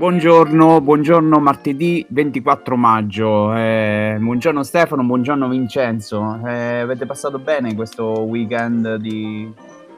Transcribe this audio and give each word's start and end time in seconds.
Buongiorno, 0.00 0.80
buongiorno 0.80 1.40
martedì 1.40 2.02
24 2.08 2.74
maggio, 2.74 3.54
eh, 3.54 4.16
buongiorno 4.18 4.62
Stefano, 4.62 5.04
buongiorno 5.04 5.46
Vincenzo, 5.46 6.40
eh, 6.46 6.78
avete 6.78 7.04
passato 7.04 7.38
bene 7.38 7.74
questo 7.74 8.22
weekend 8.22 8.94
di 8.94 9.52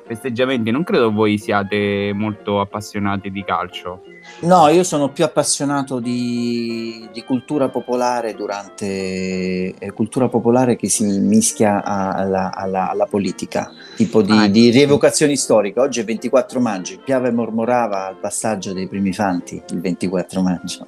festeggiamenti? 0.05 0.71
Non 0.71 0.85
credo 0.85 1.13
voi 1.13 1.39
siate 1.39 2.13
molto 2.15 2.61
appassionati 2.61 3.31
di 3.31 3.45
calcio. 3.45 4.03
No, 4.41 4.69
io 4.69 4.83
sono 4.83 5.11
più 5.11 5.25
appassionato 5.25 5.99
di, 6.01 7.09
di 7.13 7.23
cultura 7.25 7.69
popolare 7.69 8.35
durante 8.35 9.75
eh, 9.75 9.93
cultura 9.93 10.29
popolare 10.29 10.77
che 10.77 10.89
si 10.89 11.05
mischia 11.05 11.83
alla, 11.85 12.53
alla, 12.55 12.91
alla 12.91 13.07
politica, 13.07 13.71
tipo 13.97 14.23
di, 14.23 14.33
ah, 14.33 14.49
di, 14.49 14.71
rievocazioni 14.71 15.37
storiche. 15.37 15.81
Oggi 15.81 16.01
è 16.01 16.05
24 16.05 16.61
maggio, 16.61 16.99
Piave 17.05 17.31
mormorava 17.31 18.07
al 18.07 18.17
passaggio 18.17 18.73
dei 18.73 18.89
primi 18.89 19.13
fanti 19.13 19.63
il 19.71 19.81
24 19.81 20.43
maggio. 20.43 20.85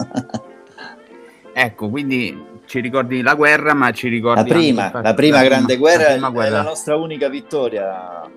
ecco, 1.53 1.89
quindi 1.89 2.53
ci 2.67 2.81
ricordi 2.81 3.23
la 3.23 3.35
guerra, 3.35 3.75
ma 3.75 3.91
ci 3.93 4.09
ricordi 4.09 4.49
la 4.49 4.55
prima, 4.55 4.91
la 5.03 5.15
prima 5.15 5.37
la 5.37 5.45
grande 5.45 5.77
guerra, 5.77 6.13
prima 6.13 6.31
guerra 6.31 6.49
è 6.49 6.63
la 6.63 6.63
nostra 6.63 6.97
unica 6.97 7.29
vittoria 7.29 8.31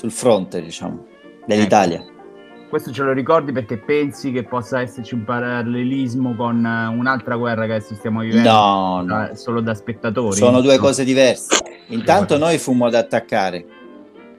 sul 0.00 0.10
fronte, 0.10 0.62
diciamo, 0.62 1.04
dell'Italia. 1.44 1.98
Ecco. 1.98 2.18
Questo 2.70 2.90
ce 2.90 3.02
lo 3.02 3.12
ricordi 3.12 3.52
perché 3.52 3.76
pensi 3.76 4.32
che 4.32 4.44
possa 4.44 4.80
esserci 4.80 5.12
un 5.12 5.24
parallelismo 5.24 6.34
con 6.36 6.64
eh, 6.64 6.86
un'altra 6.86 7.36
guerra 7.36 7.66
che 7.66 7.72
adesso 7.72 7.94
stiamo 7.94 8.20
vivendo? 8.20 8.50
No, 8.50 9.02
no. 9.02 9.30
Solo 9.34 9.60
da 9.60 9.74
spettatori? 9.74 10.36
Sono 10.36 10.62
due 10.62 10.78
cose 10.78 11.04
diverse. 11.04 11.58
Intanto 11.88 12.38
noi 12.38 12.56
fummo 12.56 12.86
ad 12.86 12.94
attaccare. 12.94 13.66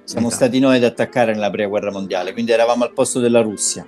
Siamo 0.03 0.27
esatto. 0.27 0.45
stati 0.45 0.59
noi 0.59 0.77
ad 0.77 0.83
attaccare 0.83 1.33
nella 1.33 1.51
prima 1.51 1.67
guerra 1.67 1.91
mondiale, 1.91 2.33
quindi 2.33 2.51
eravamo 2.51 2.83
al 2.83 2.93
posto 2.93 3.19
della 3.19 3.41
Russia. 3.41 3.85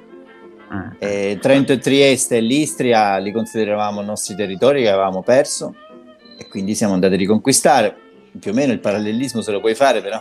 Eh. 1.00 1.38
Trento 1.39 1.72
e 1.72 1.78
Trieste 1.80 2.38
e 2.38 2.42
l'Istria 2.42 3.17
li 3.17 3.31
consideravamo 3.31 4.02
nostri 4.02 4.36
territori 4.36 4.81
che 4.81 4.89
avevamo 4.89 5.23
perso 5.23 5.76
e 6.38 6.48
quindi 6.50 6.76
siamo 6.76 6.94
andati 6.94 7.14
a 7.14 7.17
riconquistare. 7.17 8.03
Più 8.39 8.52
o 8.52 8.53
meno 8.53 8.72
il 8.72 8.80
parallelismo 8.80 9.42
se 9.42 9.52
lo 9.52 9.59
puoi 9.59 9.76
fare, 9.76 10.02
però 10.02 10.20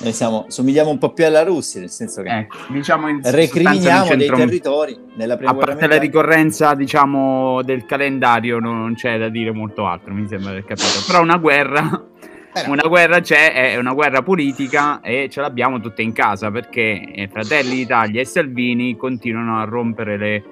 noi 0.00 0.12
siamo, 0.12 0.44
somigliamo 0.48 0.90
un 0.90 0.98
po' 0.98 1.12
più 1.12 1.24
alla 1.24 1.42
Russia, 1.42 1.80
nel 1.80 1.90
senso 1.90 2.22
che 2.22 2.28
ecco, 2.28 2.56
diciamo 2.68 3.08
in 3.08 3.20
recriminiamo 3.22 4.14
dei 4.14 4.28
territori 4.28 4.96
nella 5.16 5.36
prima 5.36 5.50
A 5.50 5.54
parte 5.54 5.86
la 5.86 5.98
ricorrenza, 5.98 6.74
diciamo, 6.74 7.62
del 7.62 7.84
calendario, 7.84 8.58
non 8.58 8.94
c'è 8.94 9.18
da 9.18 9.28
dire 9.28 9.50
molto 9.50 9.86
altro, 9.86 10.14
mi 10.14 10.26
sembra 10.28 10.54
di 10.54 10.62
capito. 10.62 11.02
Però 11.06 11.20
una 11.20 11.38
guerra 11.38 12.04
eh 12.54 12.68
una 12.68 12.86
guerra 12.88 13.20
c'è, 13.20 13.52
è 13.52 13.76
una 13.76 13.92
guerra 13.92 14.22
politica 14.22 15.00
e 15.00 15.28
ce 15.30 15.40
l'abbiamo 15.40 15.80
tutte 15.80 16.02
in 16.02 16.12
casa 16.12 16.50
perché 16.50 17.12
eh, 17.12 17.28
Fratelli 17.28 17.76
d'Italia 17.76 18.20
e 18.20 18.24
Salvini 18.24 18.96
continuano 18.96 19.60
a 19.60 19.64
rompere 19.64 20.16
le, 20.16 20.42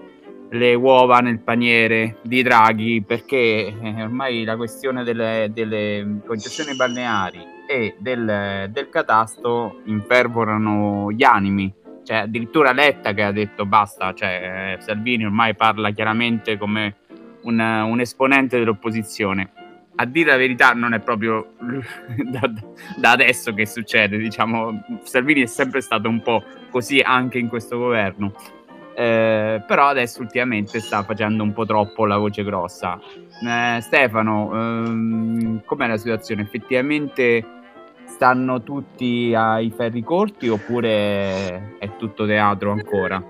le 0.50 0.75
uova 0.75 1.19
nel 1.19 1.41
paniere 1.41 2.19
di 2.22 2.42
Draghi 2.42 3.02
perché 3.06 3.75
eh, 3.80 4.02
ormai 4.02 4.44
la 4.44 4.56
questione 4.56 5.02
delle, 5.02 5.50
delle 5.52 6.20
concessioni 6.25 6.77
balneari 6.77 7.55
e 7.69 7.97
del, 7.98 8.69
del 8.70 8.89
catasto 8.89 9.80
infervorano 9.84 11.11
gli 11.11 11.24
animi. 11.24 11.72
Cioè, 12.05 12.19
addirittura 12.19 12.72
Letta 12.72 13.12
che 13.12 13.22
ha 13.24 13.33
detto 13.33 13.67
basta, 13.67 14.14
cioè, 14.14 14.77
Salvini 14.78 15.24
ormai 15.24 15.56
parla 15.56 15.91
chiaramente 15.91 16.56
come 16.56 16.98
un, 17.42 17.58
un 17.58 18.00
esponente 18.00 18.58
dell'opposizione. 18.58 19.50
A 19.97 20.05
dire 20.05 20.30
la 20.30 20.36
verità 20.36 20.72
non 20.72 20.92
è 20.92 21.00
proprio 21.00 21.55
da, 22.30 22.52
da, 22.97 23.11
adesso 23.11 23.52
che 23.55 23.67
succede, 23.67 24.19
diciamo, 24.19 25.00
Salvini 25.02 25.42
è 25.42 25.47
sempre 25.47 25.80
stato 25.80 26.08
un 26.08 26.22
po' 26.22 26.44
così 26.70 27.00
anche 27.00 27.39
in 27.39 27.48
questo 27.48 27.77
governo. 27.77 28.33
Eh, 28.98 29.62
però 29.66 29.89
adesso 29.89 30.22
ultimamente 30.22 30.80
sta 30.80 31.02
facendo 31.02 31.42
un 31.42 31.52
po' 31.52 31.67
troppo 31.67 32.07
la 32.07 32.17
voce 32.17 32.42
grossa. 32.42 32.98
Eh, 33.46 33.80
Stefano, 33.83 34.51
ehm, 34.55 35.62
com'è 35.67 35.86
la 35.86 35.98
situazione? 35.98 36.40
Effettivamente 36.40 37.45
stanno 38.07 38.62
tutti 38.62 39.34
ai 39.36 39.70
ferri 39.77 40.02
corti 40.02 40.48
oppure 40.48 41.77
è 41.79 41.96
tutto 41.98 42.24
teatro 42.24 42.70
ancora? 42.70 43.23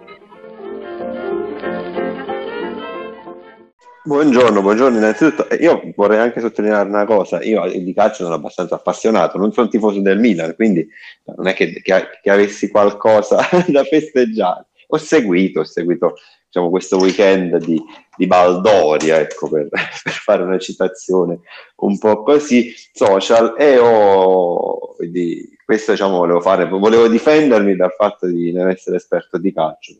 Buongiorno, 4.04 4.62
buongiorno 4.62 4.98
innanzitutto. 4.98 5.48
Eh, 5.48 5.56
io 5.56 5.92
vorrei 5.96 6.20
anche 6.20 6.38
sottolineare 6.38 6.88
una 6.88 7.04
cosa, 7.06 7.42
io 7.42 7.68
di 7.68 7.92
calcio 7.92 8.22
sono 8.22 8.36
abbastanza 8.36 8.76
appassionato, 8.76 9.36
non 9.36 9.52
sono 9.52 9.66
tifoso 9.66 10.00
del 10.00 10.20
Milan, 10.20 10.54
quindi 10.54 10.86
non 11.24 11.48
è 11.48 11.54
che, 11.54 11.82
che, 11.82 12.06
che 12.22 12.30
avessi 12.30 12.70
qualcosa 12.70 13.40
da 13.66 13.82
festeggiare. 13.82 14.66
Ho 14.88 14.96
seguito, 14.98 15.60
ho 15.60 15.64
seguito 15.64 16.14
diciamo, 16.56 16.70
questo 16.70 16.96
weekend 16.96 17.56
di, 17.58 17.80
di 18.16 18.26
Baldoria, 18.26 19.18
ecco, 19.20 19.48
per, 19.48 19.68
per, 19.68 20.12
fare 20.12 20.42
una 20.42 20.58
citazione 20.58 21.40
un 21.76 21.98
po' 21.98 22.22
così, 22.22 22.72
social, 22.92 23.54
e 23.58 23.78
ho, 23.78 24.94
quindi, 24.94 25.56
questo 25.64 25.92
diciamo, 25.92 26.18
volevo 26.18 26.40
fare, 26.40 26.66
volevo 26.66 27.08
difendermi 27.08 27.76
dal 27.76 27.92
fatto 27.92 28.26
di 28.26 28.52
non 28.52 28.68
essere 28.68 28.96
esperto 28.96 29.38
di 29.38 29.52
calcio, 29.52 29.94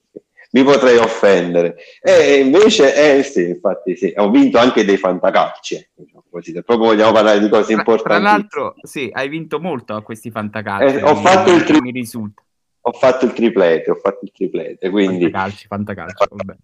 mi 0.52 0.62
potrei 0.62 0.96
offendere. 0.96 1.76
E 2.00 2.38
invece, 2.38 3.18
eh 3.18 3.22
sì, 3.22 3.48
infatti 3.48 3.96
sì, 3.96 4.12
ho 4.16 4.30
vinto 4.30 4.58
anche 4.58 4.84
dei 4.84 4.96
fantacalci, 4.96 5.74
ecco, 5.74 6.02
diciamo 6.02 6.24
così, 6.30 6.52
se 6.52 6.62
proprio 6.62 6.88
vogliamo 6.88 7.12
parlare 7.12 7.40
di 7.40 7.48
cose 7.48 7.72
importanti. 7.72 8.22
Tra 8.22 8.30
l'altro, 8.30 8.74
sì, 8.82 9.10
hai 9.12 9.28
vinto 9.28 9.58
molto 9.58 9.94
a 9.94 10.02
questi 10.02 10.30
fantacalci. 10.30 10.96
Eh, 10.96 11.02
ho 11.02 11.16
fatto 11.16 11.52
il 11.52 11.64
tri- 11.64 11.80
mi 11.80 11.90
risulta 11.90 12.42
ho 12.88 12.92
fatto 12.92 13.24
il 13.24 13.32
triplete, 13.32 13.90
ho 13.90 13.96
fatto 13.96 14.20
il 14.22 14.30
triplete, 14.32 14.90
quindi... 14.90 15.28
Fantacalci, 15.28 15.66
fantacalci, 15.66 16.24
vabbè. 16.30 16.56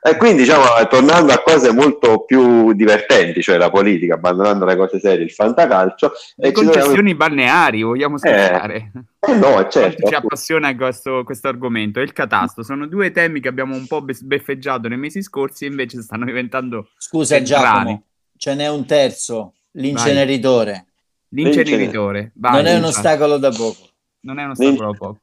E 0.00 0.16
quindi 0.16 0.42
diciamo, 0.42 0.64
tornando 0.88 1.32
a 1.32 1.42
cose 1.42 1.72
molto 1.72 2.24
più 2.24 2.72
divertenti, 2.72 3.42
cioè 3.42 3.58
la 3.58 3.68
politica, 3.68 4.14
abbandonando 4.14 4.64
le 4.64 4.76
cose 4.76 4.98
serie, 5.00 5.24
il 5.24 5.30
fantacalcio. 5.32 6.12
Le 6.36 6.52
concessioni 6.52 7.12
dobbiamo... 7.12 7.16
balneari, 7.16 7.82
vogliamo 7.82 8.16
scherzare? 8.16 8.92
Eh, 9.20 9.34
no, 9.34 9.68
certo. 9.68 10.06
Ci 10.06 10.14
appassiona 10.14 10.74
questo, 10.74 11.24
questo 11.24 11.48
argomento, 11.48 12.00
il 12.00 12.12
catasto. 12.12 12.62
Sono 12.62 12.86
due 12.86 13.10
temi 13.10 13.40
che 13.40 13.48
abbiamo 13.48 13.74
un 13.74 13.86
po' 13.86 14.00
beffeggiato 14.00 14.88
nei 14.88 14.98
mesi 14.98 15.20
scorsi 15.20 15.64
e 15.64 15.68
invece 15.68 16.00
stanno 16.00 16.24
diventando 16.24 16.88
Scusa 16.96 17.34
centrali. 17.36 17.66
Giacomo, 17.66 18.02
ce 18.36 18.54
n'è 18.54 18.68
un 18.68 18.86
terzo, 18.86 19.54
l'inceneritore. 19.72 20.86
Vai. 21.28 21.42
L'inceneritore. 21.42 22.30
Vai, 22.36 22.54
non 22.54 22.66
è 22.66 22.76
un 22.76 22.84
ostacolo 22.84 23.36
da 23.36 23.50
poco. 23.50 23.88
Non 24.20 24.38
è 24.38 24.44
un 24.44 24.50
ostacolo 24.50 24.92
da 24.92 24.96
poco. 24.96 25.18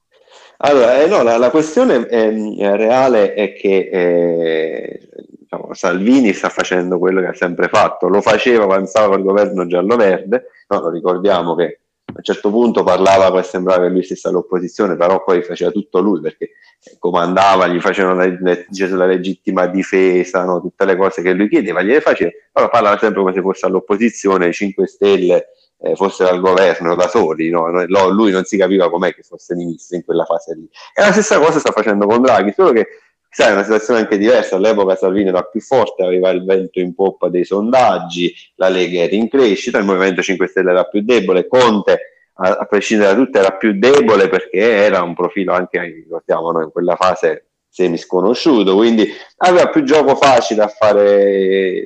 Allora, 0.58 1.02
eh, 1.02 1.08
no, 1.08 1.22
la, 1.22 1.38
la 1.38 1.50
questione 1.50 2.08
eh, 2.08 2.78
reale 2.78 3.34
è 3.34 3.54
che 3.54 3.90
eh, 3.92 5.10
diciamo, 5.40 5.74
Salvini 5.74 6.34
sta 6.34 6.50
facendo 6.50 6.98
quello 6.98 7.22
che 7.22 7.28
ha 7.28 7.34
sempre 7.34 7.68
fatto, 7.68 8.08
lo 8.08 8.22
faceva 8.22 8.66
quando 8.66 8.88
stava 8.88 9.10
col 9.10 9.24
governo 9.24 9.66
giallo-verde, 9.66 10.46
no, 10.68 10.80
lo 10.80 10.90
ricordiamo 10.90 11.56
che 11.56 11.80
a 12.06 12.14
un 12.16 12.24
certo 12.24 12.50
punto 12.52 12.84
parlava 12.84 13.34
che 13.36 13.44
sembrava 13.44 13.84
che 13.84 13.90
lui 13.90 14.04
stesse 14.04 14.28
all'opposizione, 14.30 14.96
però 14.96 15.24
poi 15.24 15.42
faceva 15.42 15.72
tutto 15.72 16.00
lui 16.00 16.22
perché 16.22 16.52
comandava, 17.00 17.68
gli 17.68 17.82
facevano 17.82 18.16
la 18.16 18.26
legge 18.26 18.88
sulla 18.88 19.08
legittima 19.08 19.66
difesa, 19.66 20.46
no? 20.46 20.62
tutte 20.62 20.86
le 20.86 20.96
cose 20.96 21.22
che 21.22 21.34
lui 21.34 21.50
chiedeva, 21.50 21.82
gliele 21.82 22.00
faceva, 22.00 22.32
però 22.52 22.70
parlava 22.70 22.98
sempre 22.98 23.20
come 23.20 23.34
se 23.34 23.42
fosse 23.42 23.66
all'opposizione, 23.66 24.48
i 24.48 24.54
5 24.54 24.88
Stelle 24.88 25.48
eh, 25.86 25.96
fossero 25.96 26.32
al 26.32 26.40
governo 26.40 26.96
da 26.96 27.08
soli, 27.08 27.50
no? 27.52 27.70
lui 28.10 28.32
non 28.32 28.44
si 28.44 28.58
capiva 28.58 28.90
com'è 28.90 29.14
che 29.14 29.22
fosse 29.22 29.54
ministro 29.54 29.96
in 29.98 30.04
quella 30.04 30.26
fase 30.26 30.56
lì. 30.56 30.68
E 30.96 31.02
la 31.02 31.12
stessa 31.12 31.38
cosa 31.38 31.60
sta 31.60 31.72
facendo 31.72 32.08
con 32.08 32.24
Draghi, 32.24 32.54
solo 32.56 32.72
che 32.72 32.88
sai, 33.30 33.50
è 33.50 33.52
una 33.52 33.64
situazione 33.64 34.00
anche 34.00 34.18
diversa, 34.18 34.56
all'epoca 34.56 34.96
Salvini 34.96 35.30
era 35.30 35.44
più 35.44 35.62
forte, 35.62 36.04
aveva 36.04 36.32
il 36.32 36.44
vento 36.44 36.80
in 36.80 36.96
poppa 36.96 37.30
dei 37.30 37.46
sondaggi, 37.46 38.34
la 38.56 38.70
Lega 38.70 39.02
era 39.02 39.14
in 39.14 39.30
crescita, 39.30 39.78
il 39.78 39.86
Movimento 39.86 40.24
5 40.24 40.48
Stelle 40.48 40.72
era 40.72 40.86
più 40.86 41.02
debole, 41.04 41.48
Conte 41.48 42.00
a, 42.38 42.66
prescindere 42.66 43.14
da 43.14 43.24
tutto 43.24 43.38
era 43.38 43.52
più 43.52 43.78
debole 43.78 44.28
perché 44.28 44.60
era 44.60 45.04
un 45.04 45.14
profilo 45.14 45.54
anche, 45.54 45.80
ricordiamo 45.80 46.52
noi, 46.52 46.64
in 46.64 46.72
quella 46.72 46.96
fase 46.96 47.45
semi 47.76 47.98
sconosciuto, 47.98 48.74
quindi 48.74 49.06
aveva 49.40 49.68
più 49.68 49.84
gioco 49.84 50.16
facile 50.16 50.64
a 50.64 50.70
fare 50.70 51.86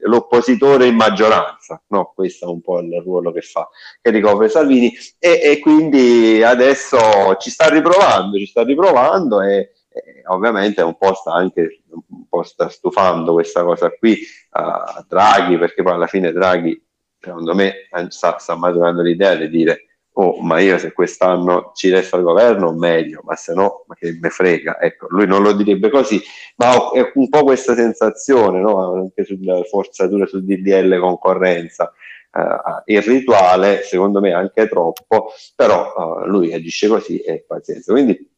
l'oppositore 0.00 0.86
in 0.86 0.96
maggioranza, 0.96 1.80
no? 1.90 2.10
questo 2.16 2.46
è 2.46 2.48
un 2.48 2.60
po' 2.60 2.80
il 2.80 3.00
ruolo 3.00 3.30
che 3.30 3.40
fa, 3.40 3.68
che 4.02 4.10
ricopre 4.10 4.48
Salvini, 4.48 4.92
e, 5.20 5.40
e 5.40 5.60
quindi 5.60 6.42
adesso 6.42 6.98
ci 7.38 7.48
sta 7.48 7.68
riprovando, 7.68 8.38
ci 8.38 8.46
sta 8.46 8.64
riprovando 8.64 9.40
e, 9.40 9.70
e 9.88 10.22
ovviamente 10.26 10.82
un 10.82 10.98
po' 10.98 11.14
sta 11.14 11.32
anche 11.32 11.82
un 12.08 12.26
po' 12.28 12.42
sta 12.42 12.68
stufando 12.68 13.32
questa 13.32 13.62
cosa 13.62 13.88
qui 13.96 14.18
a 14.50 15.04
Draghi, 15.06 15.58
perché 15.58 15.84
poi 15.84 15.92
alla 15.92 16.08
fine 16.08 16.32
Draghi, 16.32 16.82
secondo 17.20 17.54
me, 17.54 17.88
sta, 18.08 18.36
sta 18.38 18.56
maturando 18.56 19.00
l'idea 19.00 19.36
di 19.36 19.48
dire 19.48 19.89
oh, 20.20 20.40
ma 20.42 20.60
io 20.60 20.76
se 20.78 20.92
quest'anno 20.92 21.72
ci 21.74 21.88
resto 21.90 22.16
al 22.16 22.22
governo 22.22 22.72
meglio, 22.72 23.22
ma 23.24 23.34
se 23.36 23.54
no, 23.54 23.84
ma 23.86 23.94
che 23.94 24.16
me 24.20 24.28
frega. 24.28 24.80
Ecco, 24.80 25.06
lui 25.08 25.26
non 25.26 25.42
lo 25.42 25.52
direbbe 25.52 25.88
così, 25.88 26.20
ma 26.56 26.90
è 26.92 27.10
un 27.14 27.28
po' 27.28 27.42
questa 27.42 27.74
sensazione, 27.74 28.60
no? 28.60 28.94
anche 28.94 29.24
sulle 29.24 29.64
forzature 29.64 30.26
sul 30.26 30.44
DDL 30.44 30.98
concorrenza. 30.98 31.92
Uh, 32.32 32.82
il 32.84 33.02
rituale, 33.02 33.82
secondo 33.82 34.20
me, 34.20 34.32
anche 34.32 34.68
troppo, 34.68 35.32
però 35.56 35.92
uh, 35.96 36.26
lui 36.26 36.52
agisce 36.52 36.86
così 36.86 37.18
e 37.18 37.44
pazienza. 37.46 37.90
Quindi 37.92 38.28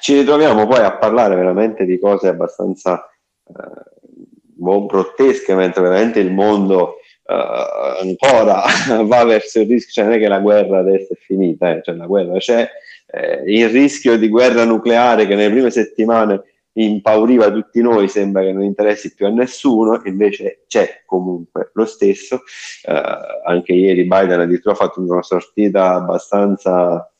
ci 0.00 0.14
ritroviamo 0.18 0.66
poi 0.66 0.80
a 0.84 0.96
parlare 0.96 1.36
veramente 1.36 1.84
di 1.84 1.98
cose 1.98 2.28
abbastanza 2.28 3.08
eh, 3.46 4.86
grottesche, 4.86 5.54
mentre 5.54 5.82
veramente 5.82 6.20
il 6.20 6.32
mondo 6.32 6.96
eh, 7.30 8.08
ancora 8.08 8.64
va 9.04 9.24
verso 9.24 9.60
il 9.60 9.68
rischio, 9.68 9.92
cioè 9.92 10.04
non 10.04 10.14
è 10.14 10.18
che 10.18 10.28
la 10.28 10.40
guerra 10.40 10.78
adesso 10.78 11.12
è 11.12 11.16
finita, 11.16 11.70
eh, 11.70 11.82
cioè 11.82 11.94
la 11.94 12.06
guerra 12.06 12.38
c'è, 12.38 12.68
eh, 13.06 13.42
il 13.46 13.68
rischio 13.68 14.18
di 14.18 14.28
guerra 14.28 14.64
nucleare 14.64 15.26
che 15.26 15.36
nelle 15.36 15.50
prime 15.50 15.70
settimane 15.70 16.42
impauriva 16.72 17.50
tutti 17.50 17.80
noi, 17.82 18.08
sembra 18.08 18.42
che 18.42 18.52
non 18.52 18.62
interessi 18.62 19.14
più 19.14 19.26
a 19.26 19.30
nessuno, 19.30 20.00
invece 20.04 20.64
c'è 20.66 21.02
comunque 21.06 21.70
lo 21.74 21.84
stesso. 21.84 22.42
Eh, 22.84 23.02
anche 23.44 23.72
ieri 23.72 24.06
Biden 24.06 24.40
addirittura 24.40 24.74
ha 24.74 24.78
fatto 24.78 25.00
una 25.00 25.22
sortita 25.22 25.94
abbastanza 25.94 27.10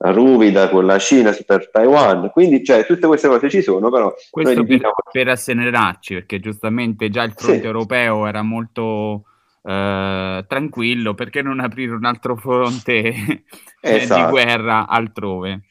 ruvida 0.00 0.68
con 0.68 0.86
la 0.86 0.98
Cina 0.98 1.36
per 1.44 1.70
Taiwan, 1.70 2.30
quindi 2.30 2.62
cioè, 2.64 2.86
tutte 2.86 3.06
queste 3.06 3.26
cose 3.28 3.50
ci 3.50 3.62
sono, 3.62 3.90
però... 3.90 4.14
Questo 4.30 4.54
per, 4.54 4.64
diciamo... 4.64 4.92
per 5.10 5.28
assenerarci, 5.28 6.14
perché 6.14 6.38
giustamente 6.38 7.10
già 7.10 7.24
il 7.24 7.32
fronte 7.32 7.60
sì. 7.60 7.66
europeo 7.66 8.26
era 8.26 8.42
molto... 8.42 9.24
Uh, 9.68 10.46
tranquillo, 10.46 11.12
perché 11.12 11.42
non 11.42 11.60
aprire 11.60 11.92
un 11.92 12.06
altro 12.06 12.36
fronte 12.36 13.12
esatto. 13.82 14.24
di 14.24 14.30
guerra 14.30 14.86
altrove? 14.86 15.64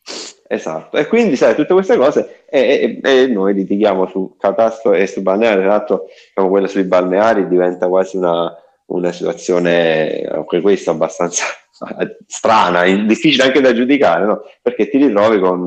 Esatto, 0.47 0.97
e 0.97 1.07
quindi 1.07 1.35
sai, 1.35 1.55
tutte 1.55 1.73
queste 1.73 1.97
cose 1.97 2.45
e, 2.47 3.01
e, 3.03 3.23
e 3.23 3.27
noi 3.27 3.55
litighiamo 3.55 4.05
su 4.05 4.35
catastro 4.39 4.93
e 4.93 5.07
su 5.07 5.23
balneari, 5.23 5.61
tra 5.61 5.69
l'altro 5.69 6.05
diciamo, 6.27 6.47
quella 6.47 6.67
sui 6.67 6.83
balneari 6.83 7.47
diventa 7.47 7.87
quasi 7.87 8.17
una, 8.17 8.55
una 8.85 9.11
situazione, 9.11 10.27
anche 10.31 10.61
questa 10.61 10.91
abbastanza 10.91 11.45
strana, 12.27 12.83
difficile 12.83 13.45
anche 13.45 13.61
da 13.61 13.73
giudicare, 13.73 14.25
no? 14.25 14.41
perché 14.61 14.89
ti 14.89 14.99
ritrovi 14.99 15.39
con 15.39 15.61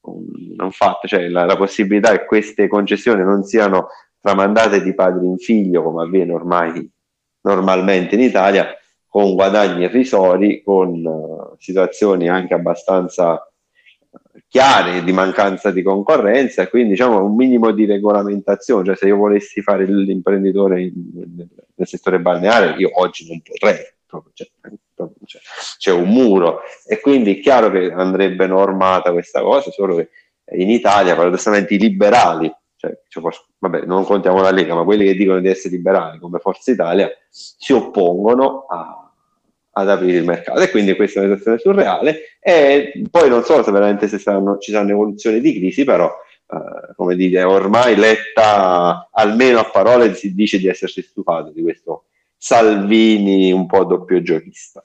un, 0.00 0.56
un 0.58 0.70
fatto, 0.72 1.06
cioè 1.06 1.28
la, 1.28 1.44
la, 1.44 1.56
possibilità 1.56 2.10
che 2.10 2.24
queste 2.24 2.66
concessioni 2.66 3.22
non 3.22 3.44
siano 3.44 3.86
tramandate 4.20 4.82
di 4.82 4.94
padre 4.94 5.24
in 5.24 5.36
figlio 5.36 5.84
come 5.84 6.02
avviene 6.02 6.32
ormai 6.32 6.90
normalmente 7.42 8.14
in 8.14 8.22
Italia, 8.22 8.76
con 9.06 9.34
guadagni 9.34 9.84
irrisori, 9.84 10.62
con 10.62 11.04
uh, 11.04 11.56
situazioni 11.58 12.28
anche 12.28 12.54
abbastanza 12.54 13.46
chiare 14.48 15.02
di 15.02 15.12
mancanza 15.12 15.70
di 15.70 15.82
concorrenza 15.82 16.68
quindi 16.68 16.90
diciamo 16.90 17.24
un 17.24 17.34
minimo 17.34 17.70
di 17.70 17.86
regolamentazione, 17.86 18.84
cioè 18.84 18.96
se 18.96 19.06
io 19.06 19.16
volessi 19.16 19.62
fare 19.62 19.86
l'imprenditore 19.86 20.92
nel, 20.94 21.86
settore 21.86 22.20
balneare 22.20 22.74
io 22.76 22.90
oggi 22.94 23.26
non 23.28 23.40
potrei, 23.40 23.78
proprio, 24.06 24.32
cioè, 24.34 24.48
cioè, 25.24 25.40
c'è 25.78 25.90
un 25.90 26.08
muro. 26.08 26.60
E 26.86 27.00
quindi 27.00 27.38
è 27.38 27.40
chiaro 27.40 27.70
che 27.70 27.90
andrebbe 27.90 28.46
normata 28.46 29.12
questa 29.12 29.40
cosa, 29.40 29.70
solo 29.70 29.96
che 29.96 30.10
in 30.56 30.70
Italia 30.70 31.14
paradossalmente 31.14 31.74
i 31.74 31.78
liberali, 31.78 32.52
cioè, 32.76 32.98
cioè, 33.08 33.22
vabbè 33.62 33.84
non 33.86 34.04
contiamo 34.04 34.42
la 34.42 34.50
Lega, 34.50 34.74
ma 34.74 34.82
quelli 34.82 35.04
che 35.04 35.14
dicono 35.14 35.40
di 35.40 35.48
essere 35.48 35.76
liberali 35.76 36.18
come 36.18 36.40
Forza 36.40 36.72
Italia 36.72 37.08
si 37.30 37.72
oppongono 37.72 38.66
a 38.68 38.96
ad 39.74 39.88
aprire 39.88 40.18
il 40.18 40.24
mercato. 40.24 40.60
E 40.60 40.70
quindi 40.70 40.94
questa 40.94 41.20
è 41.20 41.24
una 41.24 41.36
situazione 41.36 41.58
surreale. 41.58 42.20
E 42.40 43.04
poi 43.10 43.28
non 43.30 43.42
so 43.42 43.62
se 43.62 43.70
veramente 43.70 44.06
se 44.06 44.18
saranno, 44.18 44.58
ci 44.58 44.70
saranno 44.70 44.90
evoluzioni 44.90 45.40
di 45.40 45.54
crisi 45.54 45.84
però 45.84 46.12
eh, 46.46 46.94
come 46.94 47.16
dire 47.16 47.42
ormai 47.42 47.96
letta 47.96 49.08
almeno 49.10 49.60
a 49.60 49.70
parole 49.70 50.14
si 50.14 50.34
dice 50.34 50.58
di 50.58 50.66
essersi 50.66 51.00
stufato 51.00 51.50
di 51.50 51.62
questo 51.62 52.04
Salvini 52.36 53.52
un 53.52 53.66
po' 53.66 53.84
doppio 53.84 54.20
giochista 54.20 54.84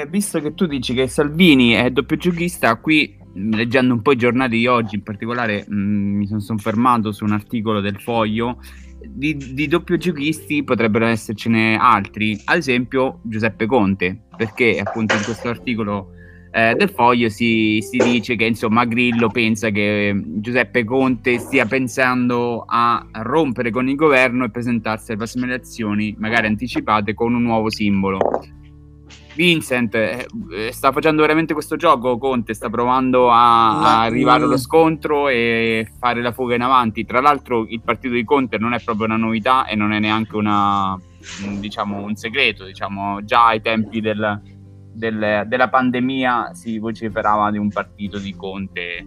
eh, 0.00 0.06
visto 0.06 0.40
che 0.40 0.54
tu 0.54 0.66
dici 0.66 0.94
che 0.94 1.08
Salvini 1.08 1.72
è 1.72 1.90
doppio 1.90 2.16
giochista 2.16 2.76
qui 2.76 3.16
leggendo 3.34 3.94
un 3.94 4.02
po' 4.02 4.12
i 4.12 4.16
giornali 4.16 4.58
di 4.58 4.66
oggi, 4.66 4.96
in 4.96 5.02
particolare 5.02 5.64
mh, 5.66 5.74
mi 5.74 6.26
sono 6.26 6.40
soffermato 6.40 7.12
su 7.12 7.24
un 7.24 7.32
articolo 7.32 7.80
del 7.80 8.00
Foglio, 8.00 8.58
di, 9.06 9.36
di 9.36 9.68
doppio 9.68 9.96
giochisti 9.96 10.64
potrebbero 10.64 11.06
essercene 11.06 11.76
altri, 11.76 12.40
ad 12.46 12.56
esempio 12.56 13.20
Giuseppe 13.22 13.66
Conte, 13.66 14.22
perché 14.36 14.80
appunto 14.84 15.14
in 15.14 15.22
questo 15.22 15.48
articolo 15.48 16.12
eh, 16.50 16.74
del 16.76 16.90
Foglio 16.90 17.28
si, 17.28 17.78
si, 17.80 17.98
dice 17.98 18.34
che 18.34 18.44
insomma 18.44 18.84
Grillo 18.86 19.28
pensa 19.28 19.70
che 19.70 20.20
Giuseppe 20.24 20.82
Conte 20.84 21.38
stia 21.38 21.66
pensando 21.66 22.64
a 22.66 23.06
rompere 23.12 23.70
con 23.70 23.88
il 23.88 23.94
governo 23.94 24.44
e 24.44 24.50
presentarsi 24.50 25.10
alle 25.10 25.18
prossime 25.18 25.46
elezioni, 25.46 26.14
magari 26.18 26.46
anticipate, 26.46 27.14
con 27.14 27.34
un 27.34 27.42
nuovo 27.42 27.70
simbolo. 27.70 28.18
Vincent 29.38 29.94
eh, 29.94 30.26
eh, 30.50 30.72
sta 30.72 30.90
facendo 30.90 31.20
veramente 31.20 31.54
questo 31.54 31.76
gioco. 31.76 32.18
Conte 32.18 32.54
sta 32.54 32.68
provando 32.68 33.30
a, 33.30 33.78
a 33.78 34.02
arrivare 34.02 34.42
allo 34.42 34.56
scontro 34.56 35.28
e 35.28 35.88
fare 35.96 36.20
la 36.22 36.32
fuga 36.32 36.56
in 36.56 36.62
avanti. 36.62 37.04
Tra 37.04 37.20
l'altro, 37.20 37.64
il 37.68 37.80
partito 37.80 38.14
di 38.14 38.24
Conte 38.24 38.58
non 38.58 38.72
è 38.72 38.82
proprio 38.82 39.06
una 39.06 39.16
novità 39.16 39.64
e 39.66 39.76
non 39.76 39.92
è 39.92 40.00
neanche 40.00 40.34
una, 40.34 40.98
un, 41.44 41.60
diciamo, 41.60 42.02
un 42.02 42.16
segreto. 42.16 42.64
Diciamo, 42.64 43.24
già 43.24 43.46
ai 43.46 43.62
tempi 43.62 44.00
del, 44.00 44.42
del, 44.92 45.44
della 45.46 45.68
pandemia 45.68 46.52
si 46.54 46.80
vociferava 46.80 47.52
di 47.52 47.58
un 47.58 47.68
partito 47.68 48.18
di 48.18 48.34
Conte 48.34 49.06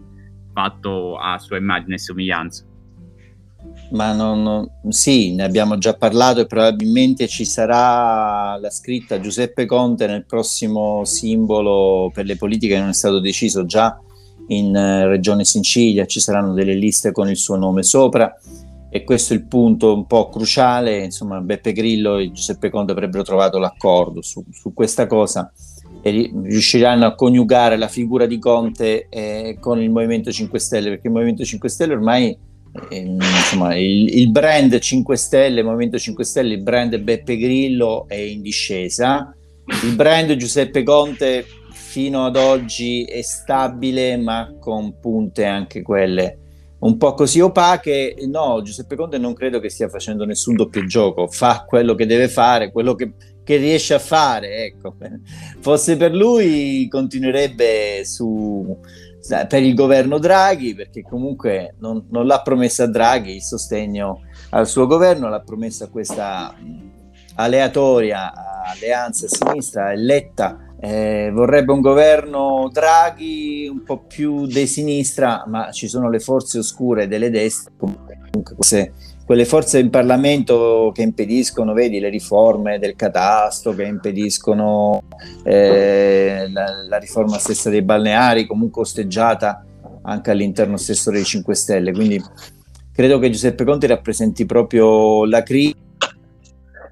fatto 0.54 1.18
a 1.18 1.38
sua 1.40 1.58
immagine 1.58 1.96
e 1.96 2.00
somiglianza. 2.00 2.71
Ma 3.92 4.14
non, 4.14 4.70
sì, 4.88 5.34
ne 5.34 5.44
abbiamo 5.44 5.78
già 5.78 5.94
parlato 5.94 6.40
e 6.40 6.46
probabilmente 6.46 7.28
ci 7.28 7.44
sarà 7.44 8.58
la 8.58 8.70
scritta 8.70 9.20
Giuseppe 9.20 9.66
Conte 9.66 10.08
nel 10.08 10.26
prossimo 10.26 11.04
simbolo 11.04 12.10
per 12.14 12.26
le 12.26 12.38
politiche 12.38 12.76
che 12.76 12.80
non 12.80 12.90
è 12.90 12.94
stato 12.94 13.20
deciso 13.20 13.66
già 13.66 14.00
in 14.48 14.74
eh, 14.76 15.08
Regione 15.08 15.44
Sicilia, 15.44 16.06
ci 16.06 16.20
saranno 16.20 16.54
delle 16.54 16.74
liste 16.74 17.12
con 17.12 17.30
il 17.30 17.38
suo 17.38 17.58
nome 17.58 17.84
sopra 17.84 18.34
e 18.90 19.04
questo 19.04 19.34
è 19.34 19.38
il 19.38 19.46
punto 19.46 19.94
un 19.94 20.06
po' 20.06 20.30
cruciale, 20.30 21.04
insomma 21.04 21.40
Beppe 21.40 21.72
Grillo 21.72 22.18
e 22.18 22.32
Giuseppe 22.32 22.70
Conte 22.70 22.92
avrebbero 22.92 23.24
trovato 23.24 23.58
l'accordo 23.58 24.22
su, 24.22 24.44
su 24.52 24.74
questa 24.74 25.08
cosa 25.08 25.52
e 26.02 26.32
riusciranno 26.34 27.06
a 27.06 27.16
coniugare 27.16 27.78
la 27.78 27.88
figura 27.88 28.26
di 28.26 28.40
Conte 28.40 29.08
eh, 29.10 29.58
con 29.60 29.82
il 29.82 29.90
Movimento 29.90 30.32
5 30.32 30.60
Stelle, 30.60 30.90
perché 30.90 31.08
il 31.08 31.14
Movimento 31.14 31.44
5 31.44 31.70
Stelle 31.70 31.94
ormai 31.94 32.38
insomma, 32.90 33.76
il, 33.76 34.18
il, 34.18 34.32
brand 34.32 34.78
5 34.78 35.16
Stelle, 35.18 35.64
Movimento 35.64 35.98
5 35.98 36.24
Stelle, 36.24 36.54
il 36.54 36.64
brand 36.64 36.98
Beppe 36.98 37.38
Grillo 37.38 38.06
è 38.08 38.16
in 38.16 38.42
discesa, 38.42 39.36
il 39.84 39.96
brand 39.96 40.36
Giuseppe 40.36 40.84
Conte 40.84 41.46
fino 41.72 42.26
ad 42.26 42.38
oggi 42.38 43.04
è 43.04 43.22
stabile 43.22 44.16
ma 44.16 44.56
con 44.60 44.98
punte 45.00 45.46
anche 45.46 45.82
quelle 45.82 46.42
un 46.82 46.98
po' 46.98 47.14
così 47.14 47.40
opache. 47.40 48.16
No, 48.28 48.62
Giuseppe 48.62 48.96
Conte 48.96 49.18
non 49.18 49.34
credo 49.34 49.60
che 49.60 49.70
stia 49.70 49.90
facendo 49.90 50.26
nessun 50.26 50.56
doppio 50.56 50.86
gioco, 50.86 51.28
fa 51.28 51.66
quello 51.68 51.96
che 51.96 52.06
deve 52.06 52.28
fare, 52.28 52.72
quello 52.72 52.96
che, 52.96 53.14
che 53.44 53.58
riesce 53.58 53.94
a 53.94 54.00
fare. 54.00 54.66
Ecco. 54.66 54.96
Fosse 55.60 55.98
per 55.98 56.14
lui 56.14 56.88
continuerebbe 56.90 58.04
su 58.04 58.78
per 59.48 59.62
il 59.62 59.76
governo 59.76 60.18
Draghi, 60.18 60.74
perché 60.74 61.04
comunque 61.04 61.76
non, 61.80 62.06
non, 62.10 62.26
l'ha 62.26 62.42
promesso 62.42 62.84
a 62.84 62.88
Draghi 62.88 63.36
il 63.36 63.42
sostegno 63.42 64.22
al 64.50 64.68
suo 64.68 64.88
governo, 64.88 65.30
l'ha 65.30 65.42
promesso 65.42 65.84
a 65.84 65.90
questa 65.90 66.56
aleatoria 67.36 68.34
alleanza 68.64 69.28
sinistra 69.28 69.92
eletta. 69.92 70.58
Eh, 70.80 71.30
vorrebbe 71.32 71.72
un 71.72 71.82
governo 71.82 72.68
Draghi 72.72 73.68
un 73.72 73.84
po' 73.84 74.00
più 74.00 74.48
di 74.48 74.66
sinistra, 74.66 75.44
ma 75.46 75.72
ci 75.72 75.88
sono 75.88 76.10
le 76.10 76.20
forze 76.20 76.58
oscure 76.58 77.08
delle 77.08 77.30
destre, 77.30 77.74
comunque 77.78 78.18
queste 78.56 78.94
quelle 79.32 79.46
forze 79.46 79.80
in 79.80 79.90
Parlamento 79.90 80.92
che 80.94 81.04
impediscono, 81.04 81.72
vedi, 81.72 82.02
le 82.02 82.10
riforme 82.10 82.80
del 82.80 82.98
catasto, 82.98 83.74
che 83.74 83.84
impediscono 83.84 85.04
eh, 85.46 86.50
la, 86.52 86.66
la, 86.86 86.98
riforma 86.98 87.38
stessa 87.38 87.70
dei 87.70 87.82
balneari, 87.82 88.46
comunque 88.46 88.82
osteggiata 88.82 89.66
anche 90.02 90.32
all'interno 90.32 90.76
stesso 90.76 91.12
dei 91.12 91.24
5 91.24 91.56
Stelle. 91.56 91.94
Quindi 91.94 92.22
credo 92.92 93.20
che 93.20 93.30
Giuseppe 93.30 93.64
Conte 93.64 93.88
rappresenti 93.88 94.46
proprio 94.46 95.24
la 95.24 95.44
crisi 95.44 95.78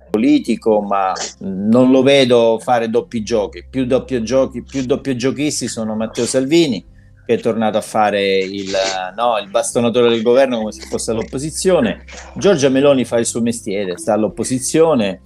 politico, 0.10 0.80
ma 0.80 1.12
non 1.40 1.92
lo 1.92 2.02
vedo 2.04 2.58
fare 2.64 2.90
doppi 2.90 3.22
giochi. 3.22 3.66
Più 3.70 3.86
doppio 3.86 4.24
giochi, 4.24 4.64
più 4.64 4.86
doppio 4.86 5.14
giochisti 5.14 5.68
sono 5.68 5.94
Matteo 5.94 6.26
Salvini 6.26 6.86
che 7.30 7.36
è 7.36 7.40
tornato 7.40 7.78
a 7.78 7.82
fare 7.82 8.40
il, 8.40 8.72
no, 9.16 9.38
il 9.38 9.52
bastonatore 9.52 10.10
del 10.10 10.24
governo 10.24 10.58
come 10.58 10.72
se 10.72 10.82
fosse 10.88 11.12
all'opposizione. 11.12 12.04
Giorgia 12.36 12.70
Meloni 12.70 13.06
fa 13.06 13.20
il 13.20 13.28
suo 13.28 13.40
mestiere, 13.40 14.00
sta 14.00 14.14
all'opposizione 14.14 15.22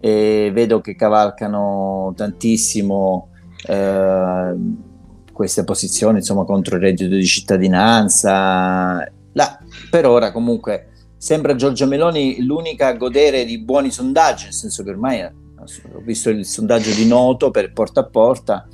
e 0.00 0.50
vedo 0.52 0.80
che 0.80 0.96
cavalcano 0.96 2.12
tantissimo 2.16 3.28
eh, 3.64 4.54
queste 5.32 5.62
posizioni 5.62 6.18
insomma, 6.18 6.44
contro 6.44 6.74
il 6.74 6.82
reddito 6.82 7.14
di 7.14 7.24
cittadinanza. 7.24 9.08
La, 9.34 9.58
per 9.88 10.04
ora 10.04 10.32
comunque 10.32 10.88
sembra 11.16 11.54
Giorgia 11.54 11.86
Meloni 11.86 12.44
l'unica 12.44 12.88
a 12.88 12.94
godere 12.94 13.44
di 13.44 13.60
buoni 13.60 13.92
sondaggi, 13.92 14.46
nel 14.46 14.52
senso 14.52 14.82
che 14.82 14.90
ormai 14.90 15.20
eh, 15.20 15.32
ho 15.94 16.00
visto 16.02 16.28
il 16.28 16.44
sondaggio 16.44 16.92
di 16.92 17.06
Noto 17.06 17.52
per 17.52 17.72
porta 17.72 18.00
a 18.00 18.04
porta, 18.06 18.66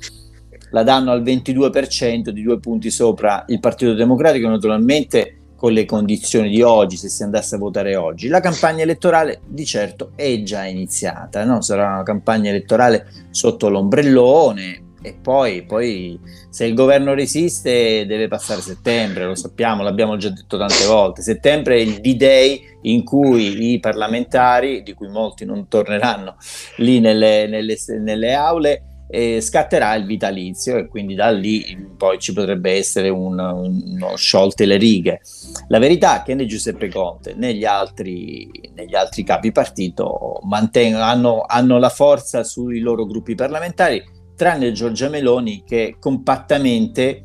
la 0.73 0.83
danno 0.83 1.11
al 1.11 1.23
22% 1.23 2.29
di 2.29 2.41
due 2.41 2.59
punti 2.59 2.89
sopra 2.89 3.45
il 3.47 3.59
Partito 3.59 3.93
Democratico, 3.93 4.49
naturalmente 4.49 5.37
con 5.55 5.71
le 5.71 5.85
condizioni 5.85 6.49
di 6.49 6.61
oggi, 6.61 6.97
se 6.97 7.07
si 7.07 7.23
andasse 7.23 7.55
a 7.55 7.59
votare 7.59 7.95
oggi. 7.95 8.27
La 8.27 8.41
campagna 8.41 8.83
elettorale 8.83 9.39
di 9.47 9.65
certo 9.65 10.11
è 10.15 10.41
già 10.43 10.65
iniziata, 10.65 11.45
no? 11.45 11.61
sarà 11.61 11.93
una 11.93 12.03
campagna 12.03 12.49
elettorale 12.49 13.05
sotto 13.29 13.69
l'ombrellone, 13.69 14.81
e 15.05 15.17
poi, 15.21 15.63
poi, 15.63 16.17
se 16.49 16.65
il 16.65 16.73
governo 16.73 17.13
resiste 17.13 18.05
deve 18.05 18.29
passare 18.29 18.61
settembre, 18.61 19.25
lo 19.25 19.35
sappiamo, 19.35 19.83
l'abbiamo 19.83 20.15
già 20.15 20.29
detto 20.29 20.57
tante 20.57 20.85
volte. 20.85 21.21
Settembre 21.21 21.75
è 21.75 21.79
il 21.79 21.99
D-Day 21.99 22.77
in 22.83 23.03
cui 23.03 23.73
i 23.73 23.79
parlamentari, 23.81 24.81
di 24.81 24.93
cui 24.93 25.09
molti 25.09 25.43
non 25.43 25.67
torneranno 25.67 26.37
lì 26.77 27.01
nelle, 27.01 27.47
nelle, 27.47 27.75
nelle 27.99 28.33
aule, 28.33 28.92
eh, 29.07 29.41
scatterà 29.41 29.93
il 29.95 30.05
vitalizio 30.05 30.77
e 30.77 30.87
quindi 30.87 31.15
da 31.15 31.29
lì 31.29 31.91
poi 31.97 32.19
ci 32.19 32.33
potrebbe 32.33 32.71
essere 32.71 33.09
un, 33.09 33.39
uno 33.39 34.15
sciolte 34.15 34.65
le 34.65 34.77
righe. 34.77 35.21
La 35.67 35.79
verità 35.79 36.21
è 36.21 36.25
che 36.25 36.35
né 36.35 36.45
Giuseppe 36.45 36.89
Conte 36.89 37.33
né 37.35 37.53
gli 37.53 37.65
altri, 37.65 38.49
né 38.73 38.85
gli 38.85 38.95
altri 38.95 39.23
capi 39.23 39.51
partito 39.51 40.39
hanno, 40.49 41.43
hanno 41.45 41.77
la 41.77 41.89
forza 41.89 42.43
sui 42.43 42.79
loro 42.79 43.05
gruppi 43.05 43.35
parlamentari 43.35 44.21
tranne 44.35 44.71
Giorgia 44.71 45.09
Meloni 45.09 45.63
che 45.65 45.95
compattamente, 45.99 47.21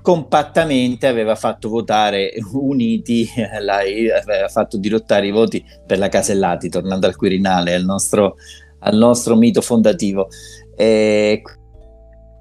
compattamente 0.00 1.06
aveva 1.06 1.34
fatto 1.34 1.68
votare 1.68 2.32
uniti, 2.52 3.28
aveva 3.36 4.48
fatto 4.48 4.78
dirottare 4.78 5.26
i 5.26 5.30
voti 5.30 5.64
per 5.86 5.98
la 5.98 6.08
Casellati, 6.08 6.68
tornando 6.68 7.06
al 7.06 7.16
Quirinale, 7.16 7.74
al 7.74 7.84
nostro, 7.84 8.36
al 8.80 8.96
nostro 8.96 9.36
mito 9.36 9.60
fondativo. 9.60 10.28
E, 10.76 11.42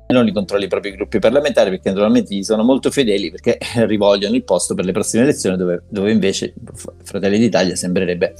non 0.08 0.25
li 0.25 0.32
controlla 0.32 0.66
i 0.66 0.68
propri 0.68 0.92
gruppi 0.92 1.20
parlamentari 1.20 1.72
perché 1.72 1.90
naturalmente 1.90 2.36
gli 2.36 2.44
sono 2.44 2.63
molto 2.63 2.92
fedeli 2.92 3.32
perché 3.32 3.58
rivogliono 3.86 4.36
il 4.36 4.44
posto 4.44 4.75
per 4.75 4.86
le 4.86 4.92
prossime 4.92 5.24
elezioni 5.24 5.58
dove, 5.58 5.84
dove 5.90 6.12
invece 6.12 6.54
Fratelli 7.04 7.40
d'Italia 7.40 7.75
sembrerebbe 7.75 8.36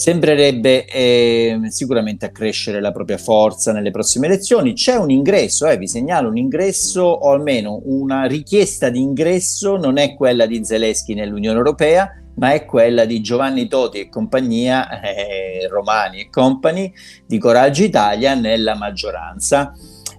sembrerebbe 0.00 0.86
eh, 0.86 1.58
sicuramente 1.68 2.24
accrescere 2.24 2.80
la 2.80 2.90
propria 2.90 3.18
forza 3.18 3.70
nelle 3.70 3.90
prossime 3.90 4.28
elezioni. 4.28 4.72
C'è 4.72 4.94
un 4.94 5.10
ingresso, 5.10 5.66
eh, 5.66 5.76
vi 5.76 5.86
segnalo 5.86 6.30
un 6.30 6.38
ingresso 6.38 7.02
o 7.02 7.32
almeno 7.32 7.82
una 7.84 8.24
richiesta 8.24 8.88
di 8.88 9.02
ingresso, 9.02 9.76
non 9.76 9.98
è 9.98 10.14
quella 10.14 10.46
di 10.46 10.64
Zelensky 10.64 11.12
nell'Unione 11.12 11.58
Europea, 11.58 12.19
ma 12.36 12.52
è 12.52 12.64
quella 12.64 13.04
di 13.04 13.20
Giovanni 13.20 13.68
Toti 13.68 14.00
e 14.00 14.08
compagnia, 14.08 15.00
eh, 15.00 15.66
Romani 15.68 16.20
e 16.20 16.30
compagni, 16.30 16.92
di 17.26 17.38
Coraggio 17.38 17.82
Italia 17.82 18.34
nella 18.34 18.74
maggioranza. 18.74 19.72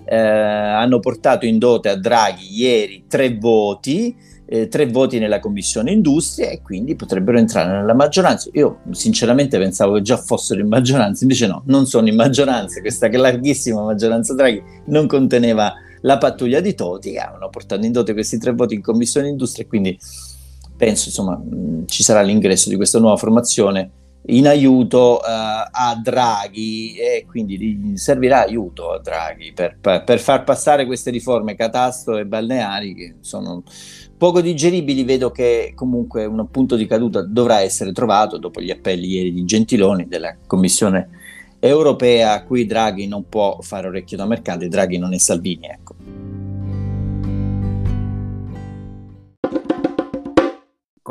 Eh, 0.04 0.18
hanno 0.18 1.00
portato 1.00 1.46
in 1.46 1.58
dote 1.58 1.90
a 1.90 1.96
Draghi 1.96 2.54
ieri 2.54 3.06
tre 3.08 3.38
voti, 3.38 4.16
eh, 4.46 4.68
tre 4.68 4.88
voti 4.88 5.20
nella 5.20 5.40
commissione 5.40 5.92
industria 5.92 6.50
e 6.50 6.62
quindi 6.62 6.96
potrebbero 6.96 7.38
entrare 7.38 7.72
nella 7.72 7.94
maggioranza. 7.94 8.50
Io 8.54 8.80
sinceramente 8.92 9.58
pensavo 9.58 9.94
che 9.94 10.02
già 10.02 10.18
fossero 10.18 10.60
in 10.60 10.68
maggioranza, 10.68 11.24
invece 11.24 11.48
no, 11.48 11.64
non 11.68 11.86
sono 11.86 12.10
in 12.10 12.16
maggioranza, 12.16 12.82
questa 12.82 13.08
larghissima 13.10 13.82
maggioranza 13.82 14.34
Draghi 14.34 14.62
non 14.88 15.08
conteneva 15.08 15.74
la 16.02 16.18
pattuglia 16.18 16.60
di 16.60 16.74
Toti, 16.74 17.18
avevano 17.18 17.50
portato 17.50 17.86
in 17.86 17.92
dote 17.92 18.14
questi 18.14 18.38
tre 18.38 18.52
voti 18.52 18.74
in 18.74 18.82
commissione 18.82 19.30
industria 19.30 19.64
e 19.64 19.68
quindi 19.68 19.98
penso 20.82 21.10
insomma 21.10 21.36
mh, 21.38 21.86
ci 21.86 22.02
sarà 22.02 22.22
l'ingresso 22.24 22.68
di 22.68 22.76
questa 22.76 22.98
nuova 22.98 23.16
formazione 23.16 23.92
in 24.28 24.48
aiuto 24.48 25.18
uh, 25.18 25.20
a 25.24 26.00
Draghi 26.02 26.96
e 26.96 27.26
quindi 27.28 27.94
servirà 27.96 28.42
aiuto 28.42 28.92
a 28.92 29.00
Draghi 29.00 29.52
per, 29.54 29.78
per, 29.80 30.04
per, 30.04 30.20
far 30.20 30.44
passare 30.44 30.88
queste 30.88 31.12
riforme 31.12 31.56
catasto 31.56 32.18
e 32.18 32.26
balneari 32.26 32.94
che 32.96 33.16
sono 33.20 33.64
poco 34.18 34.42
digeribili. 34.42 35.04
Vedo 35.04 35.32
che 35.32 35.74
comunque 35.76 36.26
un 36.26 36.48
punto 36.50 36.76
di 36.76 36.86
caduta 36.86 37.22
dovrà 37.22 37.62
essere 37.62 37.92
trovato 37.94 38.38
dopo 38.38 38.62
gli 38.62 38.70
appelli 38.70 39.08
ieri 39.08 39.34
di 39.34 39.44
Gentiloni 39.44 40.08
della 40.08 40.36
Commissione 40.46 41.10
europea 41.60 42.34
a 42.34 42.44
cui 42.44 42.66
Draghi 42.66 43.08
non 43.08 43.28
può 43.28 43.58
fare 43.62 43.88
orecchio 43.88 44.18
da 44.18 44.26
mercato 44.26 44.64
e 44.66 44.68
Draghi 44.68 44.98
non 44.98 45.14
è 45.14 45.18
Salvini. 45.18 45.68
Ecco. 45.68 46.31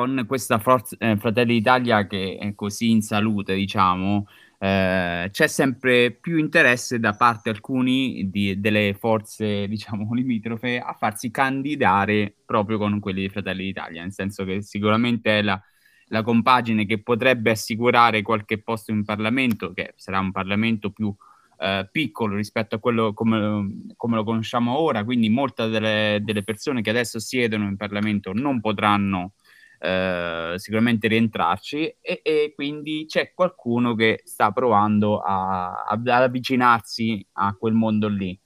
Con 0.01 0.25
questa 0.27 0.59
forza, 0.59 0.97
eh, 0.99 1.17
Fratelli 1.19 1.55
d'Italia 1.55 2.07
che 2.07 2.39
è 2.41 2.55
così 2.55 2.91
in 2.91 3.03
salute, 3.03 3.55
diciamo, 3.55 4.27
eh, 4.59 5.29
c'è 5.31 5.47
sempre 5.47 6.11
più 6.13 6.39
interesse 6.39 6.99
da 6.99 7.13
parte 7.13 7.51
alcuni 7.51 8.31
di, 8.31 8.59
delle 8.61 8.97
forze, 8.99 9.69
diciamo, 9.69 10.13
limitrofe 10.15 10.79
a 10.79 10.95
farsi 10.99 11.31
candidare 11.31 12.35
proprio 12.47 12.79
con 12.79 12.99
quelli 12.99 13.21
di 13.21 13.29
Fratelli 13.29 13.65
d'Italia, 13.65 14.01
nel 14.01 14.13
senso 14.13 14.45
che 14.45 14.63
sicuramente 14.63 15.39
è 15.39 15.43
la, 15.43 15.61
la 16.07 16.23
compagine 16.23 16.87
che 16.87 17.03
potrebbe 17.03 17.51
assicurare 17.51 18.23
qualche 18.23 18.63
posto 18.63 18.93
in 18.93 19.05
Parlamento, 19.05 19.75
che 19.75 19.93
sarà 19.97 20.19
un 20.19 20.33
Parlamento 20.33 20.91
più 20.93 21.15
eh, 21.59 21.87
piccolo 21.93 22.37
rispetto 22.37 22.77
a 22.77 22.79
quello 22.79 23.13
come, 23.13 23.93
come, 23.97 24.17
lo 24.17 24.25
conosciamo 24.25 24.79
ora, 24.79 25.05
quindi 25.05 25.29
molte 25.29 25.69
delle, 25.69 26.21
delle 26.23 26.43
persone 26.43 26.81
che 26.81 26.89
adesso 26.89 27.19
siedono 27.19 27.65
in 27.67 27.77
Parlamento 27.77 28.33
non 28.33 28.61
potranno 28.61 29.35
eh, 29.83 30.55
sicuramente 30.57 31.09
rientrarci 31.09 31.97
e, 32.03 32.21
e, 32.23 32.53
quindi 32.55 33.07
c'è 33.09 33.33
qualcuno 33.35 33.95
che 33.95 34.21
sta 34.25 34.51
provando 34.53 35.21
a, 35.21 35.85
ad 35.85 36.07
avvicinarsi 36.07 37.27
a 37.33 37.55
quel 37.55 37.73
mondo 37.73 38.09
lì. 38.09 38.39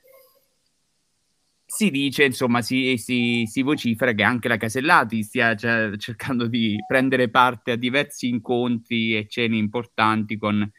Si 1.66 1.90
dice, 1.90 2.24
insomma, 2.24 2.62
si, 2.62 2.96
si, 2.98 3.44
si 3.46 3.62
vocifera 3.62 4.12
che 4.12 4.22
anche 4.22 4.46
la 4.46 4.56
Casellati 4.56 5.24
stia 5.24 5.56
cioè, 5.56 5.96
cercando 5.96 6.46
di 6.46 6.76
prendere 6.86 7.28
parte 7.28 7.72
a 7.72 7.76
diversi 7.76 8.28
incontri 8.28 9.16
e 9.16 9.26
cene 9.26 9.56
importanti 9.56 10.36
con, 10.36 10.70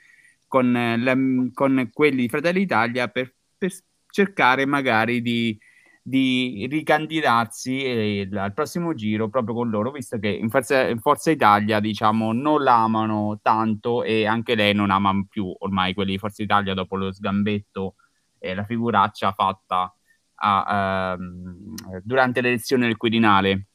con, 0.47 0.71
la, 0.71 1.17
con 1.53 1.89
quelli 1.91 2.21
di 2.21 2.29
Fratelli 2.29 2.59
d'Italia 2.59 3.09
per, 3.09 3.35
per 3.57 3.73
cercare 4.09 4.65
magari 4.65 5.21
di, 5.21 5.59
di 6.07 6.67
ricandidarsi 6.69 7.83
eh, 7.83 8.29
al 8.33 8.53
prossimo 8.53 8.93
giro 8.93 9.27
proprio 9.27 9.55
con 9.55 9.71
loro, 9.71 9.89
visto 9.89 10.19
che 10.19 10.27
in 10.27 10.51
Forza, 10.51 10.87
in 10.87 10.99
Forza 10.99 11.31
Italia 11.31 11.79
diciamo 11.79 12.31
non 12.31 12.61
l'amano 12.61 13.39
tanto 13.41 14.03
e 14.03 14.27
anche 14.27 14.53
lei 14.53 14.75
non 14.75 14.91
ama 14.91 15.25
più 15.27 15.51
ormai 15.57 15.95
quelli 15.95 16.11
di 16.11 16.17
Forza 16.19 16.43
Italia 16.43 16.75
dopo 16.75 16.95
lo 16.95 17.11
sgambetto 17.11 17.95
e 18.37 18.53
la 18.53 18.63
figuraccia 18.63 19.31
fatta 19.31 19.91
a, 20.35 21.15
ehm, 21.17 21.73
durante 22.03 22.41
l'elezione 22.41 22.85
del 22.85 22.97
Quirinale. 22.97 23.65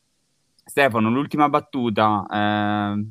Stefano, 0.65 1.11
l'ultima 1.11 1.49
battuta. 1.49 2.25
Eh, 2.31 3.07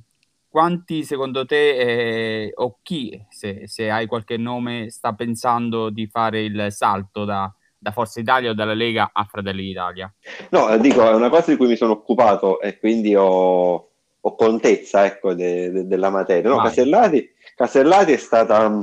quanti 0.48 1.04
secondo 1.04 1.46
te 1.46 2.46
eh, 2.46 2.52
o 2.56 2.80
chi, 2.82 3.22
se, 3.28 3.68
se, 3.68 3.90
hai 3.92 4.08
qualche 4.08 4.38
nome, 4.38 4.90
sta 4.90 5.14
pensando 5.14 5.90
di 5.90 6.08
fare 6.08 6.42
il 6.46 6.68
salto 6.70 7.26
da, 7.26 7.54
da 7.80 7.92
Forza 7.92 8.20
Italia 8.20 8.52
o 8.52 8.54
dalla 8.54 8.74
Lega 8.74 9.12
a 9.14 9.24
Fratelli 9.24 9.64
d'Italia? 9.64 10.14
No, 10.50 10.70
eh, 10.70 10.80
dico, 10.80 11.10
è 11.10 11.14
una 11.14 11.30
cosa 11.30 11.52
di 11.52 11.58
cui 11.58 11.68
mi 11.68 11.78
sono 11.78 11.94
occupato 11.94 12.60
e 12.60 12.78
quindi 12.78 13.16
ho, 13.16 13.90
ho 14.20 14.36
contezza 14.36 15.06
ecco, 15.06 15.34
de, 15.34 15.72
de, 15.72 15.88
della 15.88 16.10
materia. 16.10 16.50
No, 16.50 16.58
Casellati, 16.58 17.28
Casellati, 17.56 18.12
è 18.12 18.18
stata 18.18 18.70
mm, 18.70 18.82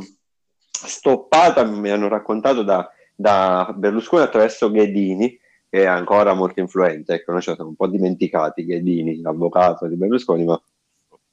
stoppata, 0.71 1.65
mi 1.65 1.91
hanno 1.91 2.09
raccontato, 2.09 2.63
da, 2.63 2.91
da 3.15 3.73
Berlusconi 3.77 4.23
attraverso 4.23 4.71
Ghedini, 4.71 5.39
che 5.69 5.83
è 5.83 5.87
ancora 5.87 6.33
molto 6.33 6.61
influente. 6.61 7.15
Ecco, 7.15 7.33
noi 7.33 7.43
ci 7.43 7.53
siamo 7.55 7.69
un 7.69 7.77
po' 7.77 7.89
dimenticati 7.89 8.65
Ghedini, 8.65 9.21
l'avvocato 9.21 9.87
di 9.87 9.97
Berlusconi, 9.97 10.45
ma 10.45 10.61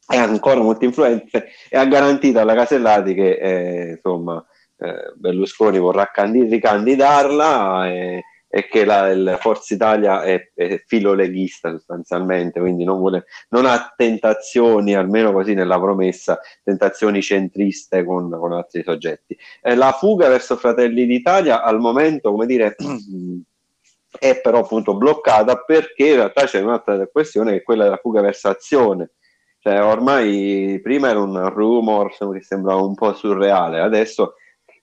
è 0.05 0.17
ancora 0.17 0.59
molto 0.59 0.83
influente 0.83 1.47
e 1.69 1.77
ha 1.77 1.85
garantito 1.85 2.37
alla 2.37 2.55
Casellati 2.55 3.13
che 3.13 3.37
eh, 3.37 3.91
insomma 3.91 4.45
eh, 4.83 5.13
Berlusconi 5.15 5.79
vorrà 5.79 6.11
candid- 6.11 6.51
ricandidarla 6.51 7.89
e, 7.89 8.23
e 8.49 8.67
che 8.67 8.83
la, 8.83 9.07
il 9.09 9.37
Forza 9.39 9.73
Italia 9.73 10.23
è, 10.23 10.51
è 10.53 10.83
filoleghista 10.85 11.71
sostanzialmente, 11.71 12.59
quindi 12.59 12.83
non, 12.83 12.99
vuole, 12.99 13.25
non, 13.49 13.65
ha 13.65 13.93
tentazioni, 13.95 14.93
almeno 14.93 15.31
così 15.31 15.53
nella 15.53 15.79
promessa, 15.79 16.37
tentazioni 16.61 17.21
centriste 17.21 18.03
con, 18.03 18.29
con 18.29 18.51
altri 18.51 18.83
soggetti. 18.83 19.37
Eh, 19.61 19.75
la 19.75 19.93
fuga 19.93 20.27
verso 20.27 20.57
Fratelli 20.57 21.05
d'Italia 21.05 21.63
al 21.63 21.79
momento, 21.79 22.31
come 22.31 22.45
dire, 22.45 22.75
è 24.19 24.41
però 24.41 24.59
appunto 24.59 24.97
bloccata 24.97 25.63
perché 25.63 26.09
in 26.09 26.15
realtà 26.15 26.43
c'è 26.43 26.59
un'altra 26.59 27.07
questione 27.07 27.51
che 27.51 27.57
è 27.59 27.63
quella 27.63 27.85
della 27.85 27.99
fuga 28.01 28.19
verso 28.19 28.49
azione. 28.49 29.11
Cioè, 29.59 29.81
ormai 29.81 30.77
prima 30.83 31.09
era 31.09 31.21
un 31.21 31.49
rumor 31.49 32.13
che 32.17 32.41
sembrava 32.41 32.81
un 32.81 32.95
po' 32.95 33.13
surreale, 33.13 33.79
adesso 33.79 34.33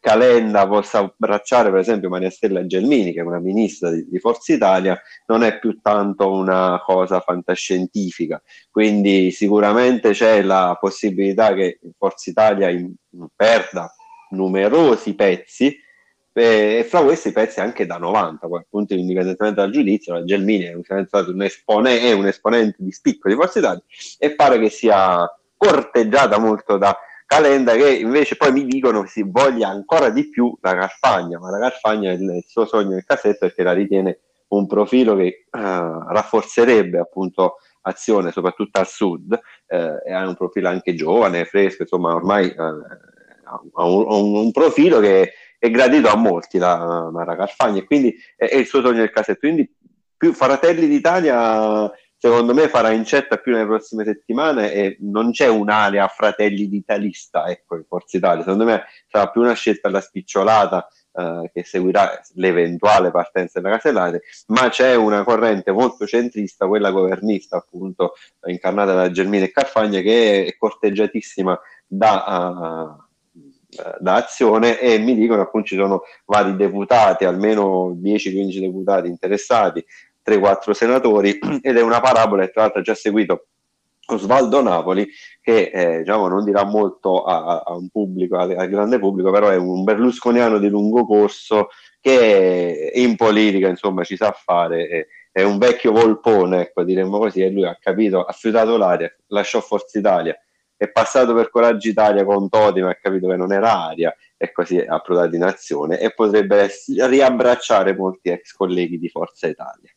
Calenda 0.00 0.66
possa 0.66 0.98
abbracciare 0.98 1.70
per 1.70 1.80
esempio 1.80 2.08
Maria 2.08 2.30
Stella 2.30 2.66
Gelmini, 2.66 3.12
che 3.12 3.20
è 3.20 3.22
una 3.22 3.38
ministra 3.38 3.90
di, 3.90 4.06
di 4.08 4.18
Forza 4.18 4.52
Italia, 4.54 5.00
non 5.26 5.44
è 5.44 5.58
più 5.58 5.78
tanto 5.80 6.32
una 6.32 6.80
cosa 6.84 7.20
fantascientifica. 7.20 8.42
Quindi 8.70 9.30
sicuramente 9.30 10.10
c'è 10.10 10.42
la 10.42 10.76
possibilità 10.80 11.52
che 11.52 11.78
Forza 11.96 12.30
Italia 12.30 12.70
in, 12.70 12.92
in 13.10 13.26
perda 13.36 13.94
numerosi 14.30 15.14
pezzi 15.14 15.76
e 16.32 16.86
fra 16.88 17.02
questi 17.02 17.32
pezzi 17.32 17.60
anche 17.60 17.84
da 17.84 17.98
90, 17.98 18.46
poi 18.46 18.60
appunto 18.60 18.94
indipendentemente 18.94 19.60
dal 19.60 19.70
giudizio, 19.70 20.14
la 20.14 20.24
Gelmini 20.24 20.64
è 20.64 20.74
un, 20.74 21.42
espone, 21.42 22.00
è 22.00 22.12
un 22.12 22.26
esponente 22.26 22.76
di 22.78 22.92
spicco 22.92 23.28
di 23.28 23.34
Forza 23.34 23.58
Italia 23.58 23.82
e 24.18 24.34
pare 24.34 24.58
che 24.58 24.70
sia 24.70 25.26
corteggiata 25.56 26.38
molto 26.38 26.78
da 26.78 26.96
Calenda 27.30 27.76
che 27.76 27.88
invece 27.92 28.34
poi 28.34 28.50
mi 28.50 28.64
dicono 28.64 29.02
che 29.02 29.08
si 29.08 29.22
voglia 29.24 29.68
ancora 29.68 30.10
di 30.10 30.28
più 30.28 30.52
la 30.62 30.74
Carfagna, 30.74 31.38
ma 31.38 31.48
la 31.50 31.60
Carfagna 31.60 32.10
è 32.10 32.14
il, 32.14 32.22
il 32.22 32.44
suo 32.44 32.66
sogno 32.66 32.88
nel 32.90 33.04
cassetto 33.04 33.46
perché 33.46 33.62
la 33.62 33.72
ritiene 33.72 34.18
un 34.48 34.66
profilo 34.66 35.14
che 35.14 35.46
uh, 35.48 35.58
rafforzerebbe 35.60 36.98
appunto 36.98 37.58
azione 37.82 38.32
soprattutto 38.32 38.80
al 38.80 38.88
sud 38.88 39.38
eh, 39.68 40.12
ha 40.12 40.26
un 40.26 40.34
profilo 40.34 40.70
anche 40.70 40.96
giovane, 40.96 41.44
fresco, 41.44 41.82
insomma 41.82 42.12
ormai 42.16 42.48
eh, 42.48 42.56
ha 42.56 43.84
un, 43.84 44.34
un, 44.34 44.50
profilo 44.50 44.98
che 44.98 45.32
è 45.56 45.70
gradito 45.70 46.08
a 46.08 46.16
molti 46.16 46.58
la 46.58 47.10
Mara 47.12 47.36
Carfagna 47.36 47.78
e 47.78 47.84
quindi 47.84 48.12
è, 48.34 48.46
è, 48.46 48.56
il 48.56 48.66
suo 48.66 48.80
sogno 48.80 48.98
nel 48.98 49.12
cassetto. 49.12 49.46
Quindi 49.46 49.72
più 50.16 50.32
Fratelli 50.32 50.88
d'Italia 50.88 51.88
secondo 52.20 52.52
me 52.52 52.68
farà 52.68 52.90
incetta 52.90 53.38
più 53.38 53.52
nelle 53.52 53.64
prossime 53.64 54.04
settimane 54.04 54.72
e 54.74 54.98
non 55.00 55.32
c'è 55.32 55.48
un'area 55.48 56.06
Fratelli 56.08 56.68
d'Italista 56.68 57.46
ecco 57.46 57.76
in 57.76 57.84
Forza 57.88 58.18
Italia. 58.18 58.42
Secondo 58.42 58.64
me 58.64 58.84
sarà 59.08 59.30
più 59.30 59.40
una 59.40 59.54
scelta 59.54 59.88
alla 59.88 60.02
spicciolata 60.02 60.86
eh, 61.14 61.50
che 61.50 61.64
seguirà 61.64 62.20
l'eventuale 62.34 63.10
partenza 63.10 63.58
della 63.58 63.76
Casellate, 63.76 64.20
ma 64.48 64.68
c'è 64.68 64.94
una 64.96 65.24
corrente 65.24 65.72
molto 65.72 66.06
centrista, 66.06 66.66
quella 66.66 66.90
governista 66.90 67.56
appunto 67.56 68.12
incarnata 68.44 68.92
da 68.92 69.10
Germina 69.10 69.46
e 69.46 69.50
Carfagna 69.50 70.00
che 70.00 70.44
è 70.44 70.56
corteggiatissima 70.58 71.58
da... 71.86 72.96
Uh, 72.98 73.08
da 74.00 74.16
azione 74.16 74.80
e 74.80 74.98
mi 74.98 75.14
dicono 75.14 75.42
appunto 75.42 75.68
ci 75.68 75.76
sono 75.76 76.02
vari 76.24 76.56
deputati, 76.56 77.24
almeno 77.24 77.90
10-15 77.90 78.58
deputati 78.58 79.06
interessati, 79.06 79.84
3-4 80.24 80.70
senatori 80.72 81.38
ed 81.62 81.76
è 81.76 81.82
una 81.82 82.00
parabola 82.00 82.44
che 82.44 82.50
tra 82.50 82.62
l'altro 82.62 82.80
ha 82.80 82.84
già 82.84 82.94
seguito 82.94 83.46
Osvaldo 84.06 84.62
Napoli 84.62 85.08
che 85.40 85.70
eh, 85.72 85.98
diciamo, 85.98 86.28
non 86.28 86.44
dirà 86.44 86.64
molto 86.64 87.24
a, 87.24 87.62
a 87.64 87.78
pubblico, 87.90 88.36
al, 88.36 88.68
grande 88.68 88.98
pubblico, 88.98 89.30
però 89.30 89.48
è 89.48 89.56
un 89.56 89.84
berlusconiano 89.84 90.58
di 90.58 90.68
lungo 90.68 91.06
corso 91.06 91.68
che 92.00 92.92
in 92.94 93.14
politica 93.16 93.68
insomma 93.68 94.02
ci 94.04 94.16
sa 94.16 94.32
fare, 94.32 94.88
è, 94.88 95.06
è 95.30 95.42
un 95.42 95.58
vecchio 95.58 95.92
volpone, 95.92 96.62
ecco 96.62 96.82
diremmo 96.82 97.18
così, 97.18 97.42
e 97.42 97.50
lui 97.50 97.66
ha 97.66 97.78
capito, 97.80 98.24
ha 98.24 98.32
fiutato 98.32 98.76
l'aria, 98.76 99.14
lasciò 99.28 99.60
Forza 99.60 99.98
Italia 99.98 100.36
è 100.80 100.88
passato 100.88 101.34
per 101.34 101.50
Coraggio 101.50 101.90
Italia 101.90 102.24
con 102.24 102.48
Toti, 102.48 102.80
ma 102.80 102.88
ha 102.88 102.94
capito 102.94 103.28
che 103.28 103.36
non 103.36 103.52
era 103.52 103.84
aria 103.84 104.16
e 104.38 104.50
così 104.50 104.78
ha 104.78 104.94
approdato 104.94 105.36
in 105.36 105.42
azione 105.42 106.00
e 106.00 106.10
potrebbe 106.14 106.70
riabbracciare 107.06 107.94
molti 107.94 108.30
ex 108.30 108.52
colleghi 108.52 108.98
di 108.98 109.10
Forza 109.10 109.46
Italia. 109.46 109.90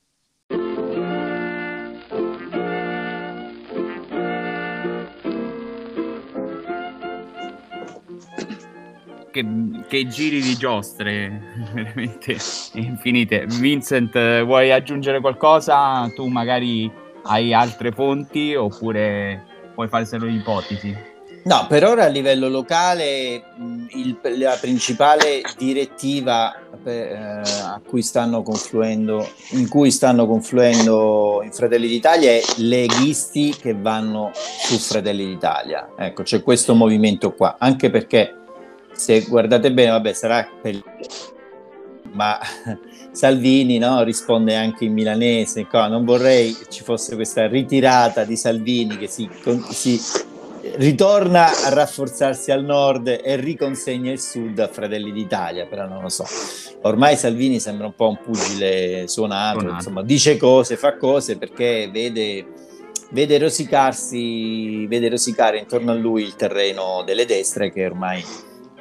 Che, 9.34 9.44
che, 9.88 10.08
giri 10.08 10.42
di 10.42 10.56
giostre, 10.56 11.42
veramente 11.74 12.38
infinite. 12.74 13.48
Vincent, 13.48 14.44
vuoi 14.44 14.72
aggiungere 14.72 15.20
qualcosa? 15.22 16.08
Tu 16.14 16.28
magari 16.28 16.92
hai 17.24 17.52
altre 17.52 17.92
fonti 17.92 18.54
oppure 18.54 19.44
puoi 19.74 19.88
fare 19.88 20.06
solo 20.06 20.28
ipotesi. 20.28 20.96
No, 21.46 21.66
per 21.68 21.84
ora 21.84 22.04
a 22.04 22.08
livello 22.10 22.48
locale 22.48 23.44
il, 23.90 24.18
la 24.38 24.56
principale 24.62 25.42
direttiva 25.58 26.56
per, 26.82 26.94
eh, 26.94 27.42
a 27.64 27.82
cui 27.86 28.04
stanno 28.04 28.44
confluendo, 28.44 29.28
in 29.54 29.68
cui 29.68 29.90
stanno 29.90 30.28
confluendo 30.28 31.42
i 31.44 31.50
Fratelli 31.52 31.88
d'Italia 31.88 32.32
è 32.32 32.42
leghisti 32.58 33.56
che 33.60 33.74
vanno 33.74 34.30
su 34.34 34.78
Fratelli 34.78 35.26
d'Italia. 35.26 35.90
Ecco, 35.98 36.22
c'è 36.22 36.44
questo 36.44 36.76
movimento 36.76 37.34
qua, 37.34 37.56
anche 37.58 37.90
perché 37.90 38.43
se 38.94 39.22
guardate 39.22 39.72
bene, 39.72 39.92
vabbè, 39.92 40.14
sarà 40.14 40.48
per... 40.62 40.82
ma 42.12 42.40
Salvini 43.12 43.78
no, 43.78 44.04
risponde 44.04 44.56
anche 44.56 44.86
in 44.86 44.94
milanese, 44.94 45.68
non 45.72 46.04
vorrei 46.04 46.56
ci 46.70 46.84
fosse 46.84 47.16
questa 47.16 47.48
ritirata 47.48 48.24
di 48.24 48.36
Salvini 48.36 48.98
che 48.98 49.08
si, 49.08 49.30
si, 49.70 50.00
ritorna 50.76 51.46
a 51.46 51.70
rafforzarsi 51.70 52.52
al 52.52 52.64
nord 52.64 53.08
e 53.08 53.36
riconsegna 53.36 54.12
il 54.12 54.20
sud 54.20 54.60
a 54.60 54.68
Fratelli 54.68 55.12
d'Italia, 55.12 55.66
però 55.66 55.88
non 55.88 56.02
lo 56.02 56.10
so. 56.10 56.26
Ormai 56.82 57.16
Salvini 57.16 57.60
sembra 57.60 57.86
un 57.86 57.96
po' 57.96 58.10
un 58.10 58.20
pugile 58.22 59.08
suonato, 59.08 59.60
suonato. 59.60 59.78
insomma, 59.78 60.04
dice 60.04 60.38
cose, 60.38 60.78
fa 60.78 60.98
cose 60.98 61.38
perché 61.38 61.90
vede, 61.92 62.46
vede, 63.12 63.38
rosicarsi, 63.38 64.88
vede 64.88 65.10
rosicare 65.10 65.60
intorno 65.60 65.92
a 65.92 65.96
lui 65.96 66.24
il 66.24 66.36
terreno 66.36 67.04
delle 67.06 67.26
destre 67.26 67.72
che 67.72 67.86
ormai 67.86 68.24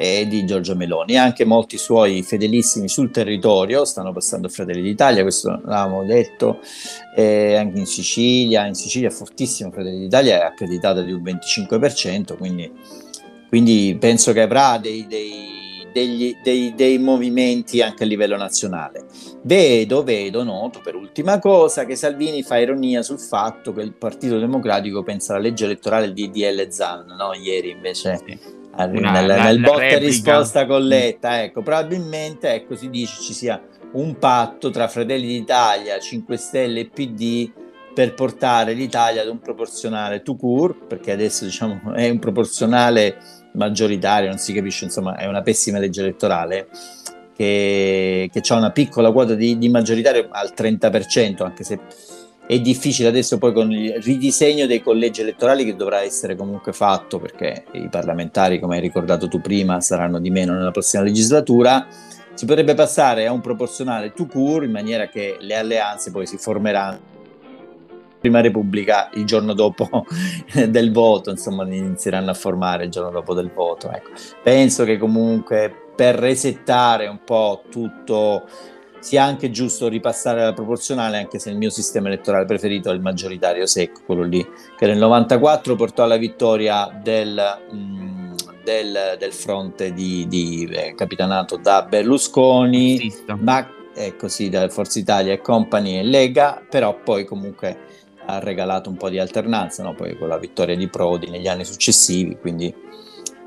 e 0.02 0.26
di 0.26 0.44
Giorgio 0.44 0.74
Meloni. 0.74 1.16
Anche 1.16 1.44
molti 1.44 1.78
suoi 1.78 2.24
fedelissimi 2.24 2.88
sul 2.88 3.12
territorio 3.12 3.84
stanno 3.84 4.12
passando 4.12 4.48
Fratelli 4.48 4.82
d'Italia, 4.82 5.22
questo 5.22 5.50
l'avevamo 5.50 6.04
detto, 6.04 6.58
eh, 7.14 7.54
anche 7.54 7.78
in 7.78 7.86
Sicilia, 7.86 8.66
in 8.66 8.74
Sicilia 8.74 9.10
fortissimo 9.10 9.70
Fratelli 9.70 10.00
d'Italia, 10.00 10.40
è 10.40 10.44
accreditata 10.44 11.02
di 11.02 11.12
un 11.12 11.22
25%, 11.22 12.36
quindi, 12.36 12.68
quindi 13.48 13.96
penso 14.00 14.32
che 14.32 14.40
avrà 14.40 14.76
dei, 14.78 15.06
dei 15.06 15.60
degli, 15.92 16.34
dei, 16.42 16.74
dei, 16.74 16.98
movimenti 16.98 17.82
anche 17.82 18.04
a 18.04 18.06
livello 18.06 18.36
nazionale. 18.38 19.04
Vedo, 19.42 20.02
vedo, 20.02 20.42
noto 20.42 20.80
per 20.82 20.94
ultima 20.94 21.38
cosa 21.38 21.84
che 21.84 21.96
Salvini 21.96 22.42
fa 22.42 22.58
ironia 22.58 23.02
sul 23.02 23.20
fatto 23.20 23.74
che 23.74 23.82
il 23.82 23.92
Partito 23.92 24.38
Democratico 24.38 25.02
pensa 25.02 25.34
alla 25.34 25.42
legge 25.42 25.66
elettorale 25.66 26.14
di 26.14 26.30
DL 26.30 26.70
Zan, 26.70 27.14
no? 27.14 27.34
ieri 27.34 27.70
invece 27.70 28.20
sì 28.26 28.60
una, 28.76 29.10
nel, 29.12 29.26
la, 29.26 29.42
nel 29.44 29.60
botta 29.60 29.98
risposta 29.98 30.66
con 30.66 30.82
Letta, 30.82 31.42
ecco, 31.42 31.62
probabilmente 31.62 32.52
ecco, 32.52 32.74
si 32.74 32.88
dice 32.88 33.20
ci 33.20 33.32
sia 33.32 33.62
un 33.92 34.18
patto 34.18 34.70
tra 34.70 34.88
Fratelli 34.88 35.26
d'Italia, 35.26 35.98
5 35.98 36.36
Stelle 36.36 36.80
e 36.80 36.88
PD 36.88 37.50
per 37.92 38.14
portare 38.14 38.72
l'Italia 38.72 39.22
ad 39.22 39.28
un 39.28 39.38
proporzionale 39.38 40.22
to 40.22 40.36
cure, 40.36 40.74
perché 40.86 41.12
adesso 41.12 41.44
diciamo 41.44 41.92
è 41.94 42.08
un 42.08 42.18
proporzionale 42.18 43.18
maggioritario, 43.54 44.28
non 44.28 44.38
si 44.38 44.52
capisce, 44.52 44.84
insomma 44.84 45.16
è 45.16 45.26
una 45.26 45.42
pessima 45.42 45.78
legge 45.78 46.00
elettorale 46.00 46.68
che, 47.34 48.30
che 48.32 48.42
ha 48.48 48.56
una 48.56 48.70
piccola 48.70 49.12
quota 49.12 49.34
di, 49.34 49.58
di 49.58 49.68
maggioritario 49.68 50.28
al 50.30 50.52
30%, 50.56 51.42
anche 51.42 51.64
se 51.64 51.78
è 52.46 52.58
difficile 52.60 53.08
adesso 53.08 53.38
poi 53.38 53.52
con 53.52 53.70
il 53.72 54.00
ridisegno 54.02 54.66
dei 54.66 54.82
collegi 54.82 55.20
elettorali 55.20 55.64
che 55.64 55.76
dovrà 55.76 56.02
essere 56.02 56.36
comunque 56.36 56.72
fatto 56.72 57.18
perché 57.18 57.64
i 57.72 57.88
parlamentari, 57.88 58.58
come 58.58 58.76
hai 58.76 58.80
ricordato 58.80 59.28
tu 59.28 59.40
prima, 59.40 59.80
saranno 59.80 60.18
di 60.18 60.30
meno 60.30 60.54
nella 60.54 60.70
prossima 60.70 61.02
legislatura. 61.02 61.86
Si 62.34 62.44
potrebbe 62.44 62.74
passare 62.74 63.26
a 63.26 63.32
un 63.32 63.40
proporzionale 63.40 64.12
tout 64.12 64.30
court 64.30 64.64
in 64.64 64.70
maniera 64.70 65.08
che 65.08 65.36
le 65.40 65.54
alleanze 65.54 66.10
poi 66.10 66.26
si 66.26 66.36
formeranno 66.38 67.10
prima 68.22 68.40
Repubblica 68.40 69.10
il 69.14 69.24
giorno 69.24 69.52
dopo 69.52 70.06
del 70.68 70.92
voto, 70.92 71.30
insomma, 71.30 71.64
inizieranno 71.64 72.30
a 72.30 72.34
formare 72.34 72.84
il 72.84 72.90
giorno 72.90 73.10
dopo 73.10 73.34
del 73.34 73.50
voto. 73.52 73.90
Ecco. 73.90 74.10
Penso 74.42 74.84
che 74.84 74.96
comunque 74.96 75.74
per 75.94 76.14
resettare 76.14 77.06
un 77.08 77.18
po' 77.24 77.64
tutto 77.68 78.46
sia 79.02 79.24
anche 79.24 79.50
giusto 79.50 79.88
ripassare 79.88 80.44
la 80.44 80.52
proporzionale, 80.52 81.18
anche 81.18 81.40
se 81.40 81.50
il 81.50 81.56
mio 81.56 81.70
sistema 81.70 82.06
elettorale 82.06 82.44
preferito 82.44 82.88
è 82.88 82.94
il 82.94 83.00
maggioritario 83.00 83.66
secco, 83.66 84.02
quello 84.06 84.22
lì, 84.22 84.46
che 84.76 84.86
nel 84.86 84.98
94 84.98 85.74
portò 85.74 86.04
alla 86.04 86.16
vittoria 86.16 86.88
del, 87.02 87.58
mh, 87.68 87.76
mm, 87.76 88.34
del, 88.62 89.16
del 89.18 89.32
fronte 89.32 89.92
di, 89.92 90.28
di 90.28 90.68
eh, 90.70 90.94
capitanato 90.94 91.56
da 91.56 91.82
Berlusconi, 91.82 93.12
ma 93.40 93.68
è 93.92 94.14
così 94.14 94.48
da 94.48 94.68
Forza 94.68 95.00
Italia 95.00 95.32
e 95.32 95.40
Company 95.40 95.98
e 95.98 96.04
Lega, 96.04 96.64
però 96.70 96.96
poi 97.02 97.24
comunque 97.24 97.90
ha 98.26 98.38
regalato 98.38 98.88
un 98.88 98.96
po' 98.96 99.10
di 99.10 99.18
alternanza, 99.18 99.82
no? 99.82 99.94
poi 99.94 100.16
con 100.16 100.28
la 100.28 100.38
vittoria 100.38 100.76
di 100.76 100.86
Prodi 100.86 101.28
negli 101.28 101.48
anni 101.48 101.64
successivi, 101.64 102.36
quindi 102.40 102.72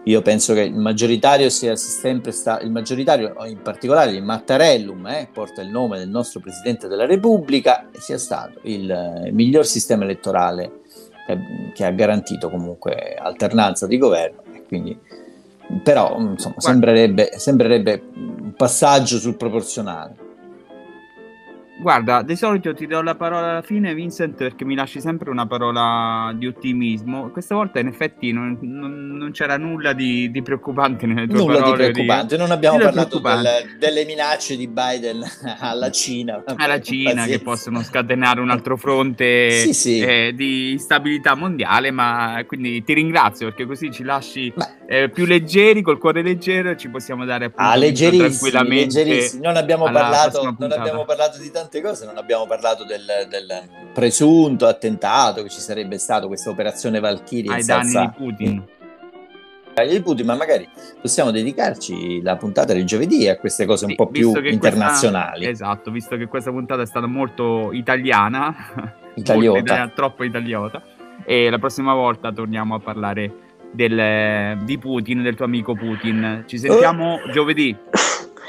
io 0.06 0.22
penso 0.22 0.54
che 0.54 0.62
il 0.62 0.76
maggioritario 0.76 1.50
sia 1.50 1.76
sempre 1.76 2.32
stato, 2.32 2.63
il 2.63 2.72
maggioritario 2.72 3.34
in 3.46 3.62
particolare 3.62 4.12
il 4.12 4.24
Mattarellum, 4.24 5.08
eh, 5.08 5.30
porta 5.32 5.62
il 5.62 5.70
nome 5.70 5.98
del 5.98 6.10
nostro 6.10 6.39
Presidente 6.39 6.88
della 6.88 7.08
Repubblica, 7.08 7.89
sia 7.91 8.20
stato 8.20 8.60
il, 8.63 9.24
il 9.26 9.34
miglior 9.34 9.65
sistema 9.65 10.04
elettorale 10.04 10.82
che, 11.26 11.38
che, 11.74 11.86
ha 11.86 11.91
garantito 11.91 12.52
comunque 12.52 13.15
alternanza 13.15 13.88
di 13.88 13.98
governo 13.98 14.44
e 14.54 14.63
quindi 14.68 14.98
però 15.82 16.20
insomma, 16.20 16.56
sembrerebbe, 16.60 17.32
sembrerebbe 17.38 18.04
un 18.13 18.54
passaggio 18.56 19.18
sul 19.18 19.36
proporzionale. 19.36 20.25
Guarda, 21.78 22.22
di 22.22 22.38
solito 22.38 22.74
ti 22.74 22.88
do 22.88 23.02
la 23.02 23.16
parola 23.16 23.52
alla 23.52 23.62
fine, 23.62 23.94
Vincent, 23.94 24.36
perché 24.36 24.64
mi 24.64 24.76
lasci 24.76 25.02
sempre 25.02 25.30
una 25.30 25.46
parola 25.46 26.34
di 26.34 26.48
ottimismo. 26.48 27.30
Questa 27.32 27.54
volta, 27.54 27.80
in 27.80 27.88
effetti, 27.88 28.32
non, 28.32 28.58
non, 28.62 29.18
non 29.18 29.32
c'era 29.32 29.58
nulla 29.58 29.92
di, 29.92 30.32
di, 30.32 30.42
preoccupante 30.42 31.06
nelle 31.06 31.28
tue 31.28 31.38
nulla 31.38 31.60
parole. 31.60 31.72
Nulla 31.72 31.86
di 31.86 31.92
preoccupante. 31.92 32.36
Di... 32.36 32.42
Non 32.42 32.52
abbiamo 32.52 32.78
parlato 32.78 33.20
del, 33.20 33.78
delle 33.78 34.06
minacce 34.06 34.56
di 34.56 34.68
Biden 34.68 35.22
alla 35.60 35.92
Cina. 35.92 36.42
Alla 36.46 36.80
Cina, 36.80 37.12
pazienza. 37.12 37.38
che 37.38 37.44
possono 37.44 37.84
scatenare 37.84 38.40
un 38.40 38.52
altro 38.52 38.78
fronte 38.78 39.50
sì, 39.50 39.74
sì. 39.74 40.00
Eh, 40.00 40.32
di 40.34 40.72
instabilità 40.72 41.36
mondiale. 41.36 41.92
Ma 41.92 42.42
quindi 42.48 42.84
ti 42.86 42.94
ringrazio 42.94 43.48
perché 43.48 43.66
così 43.66 43.92
ci 43.92 44.04
lasci 44.04 44.52
eh, 44.88 45.10
più 45.10 45.26
leggeri, 45.26 45.82
col 45.82 45.98
cuore 45.98 46.22
leggero, 46.22 46.70
e 46.70 46.78
ci 46.78 46.88
possiamo 46.88 47.26
dare 47.26 47.46
appunto 47.46 47.70
ah, 47.70 47.76
leggerissimi, 47.76 48.50
tranquillamente. 48.50 49.32
Non 49.42 49.58
abbiamo, 49.58 49.84
parlato, 49.92 50.56
non 50.58 50.72
abbiamo 50.72 51.04
parlato 51.04 51.40
di 51.40 51.52
tanto 51.52 51.64
tante 51.65 51.82
cose, 51.82 52.06
non 52.06 52.17
abbiamo 52.17 52.45
parlato 52.45 52.84
del, 52.84 53.01
del 53.28 53.69
presunto 53.93 54.67
attentato 54.67 55.43
che 55.43 55.49
ci 55.49 55.60
sarebbe 55.60 55.97
stato, 55.97 56.28
questa 56.28 56.49
operazione 56.49 56.99
Valkyrie 56.99 57.54
ai 57.54 57.63
danni 57.63 57.91
di 57.91 58.12
Putin. 58.15 58.65
Di 59.75 60.01
Putin, 60.01 60.25
ma 60.25 60.36
magari 60.36 60.69
possiamo 61.01 61.32
dedicarci 61.32 62.21
la 62.21 62.38
puntata 62.38 62.71
del 62.71 62.86
giovedì 62.86 63.28
a 63.28 63.38
queste 63.38 63.65
cose 63.65 63.86
sì, 63.86 63.91
un 63.91 63.95
po' 63.97 64.08
più 64.08 64.32
internazionali. 64.45 65.43
Questa, 65.43 65.65
esatto, 65.65 65.91
visto 65.91 66.15
che 66.15 66.28
questa 66.28 66.49
puntata 66.51 66.82
è 66.82 66.86
stata 66.86 67.08
molto 67.08 67.73
italiana, 67.73 68.56
italiota. 69.15 69.60
italiana 69.60 69.91
troppo 69.93 70.23
italiota, 70.23 70.82
e 71.25 71.49
la 71.49 71.60
prossima 71.60 71.93
volta 71.93 72.32
torniamo 72.32 72.75
a 72.75 72.80
parlare 72.80 73.34
del, 73.71 74.60
di 74.63 74.78
Putin, 74.78 75.23
del 75.23 75.36
tuo 75.36 75.45
amico 75.45 75.73
Putin. 75.73 76.45
Ci 76.47 76.58
sentiamo 76.58 77.15
uh. 77.15 77.32
giovedì. 77.32 77.75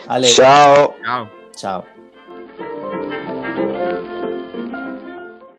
Ale. 0.07 0.27
Ciao. 0.27 0.95
Ciao. 1.03 1.31
Ciao. 1.57 1.96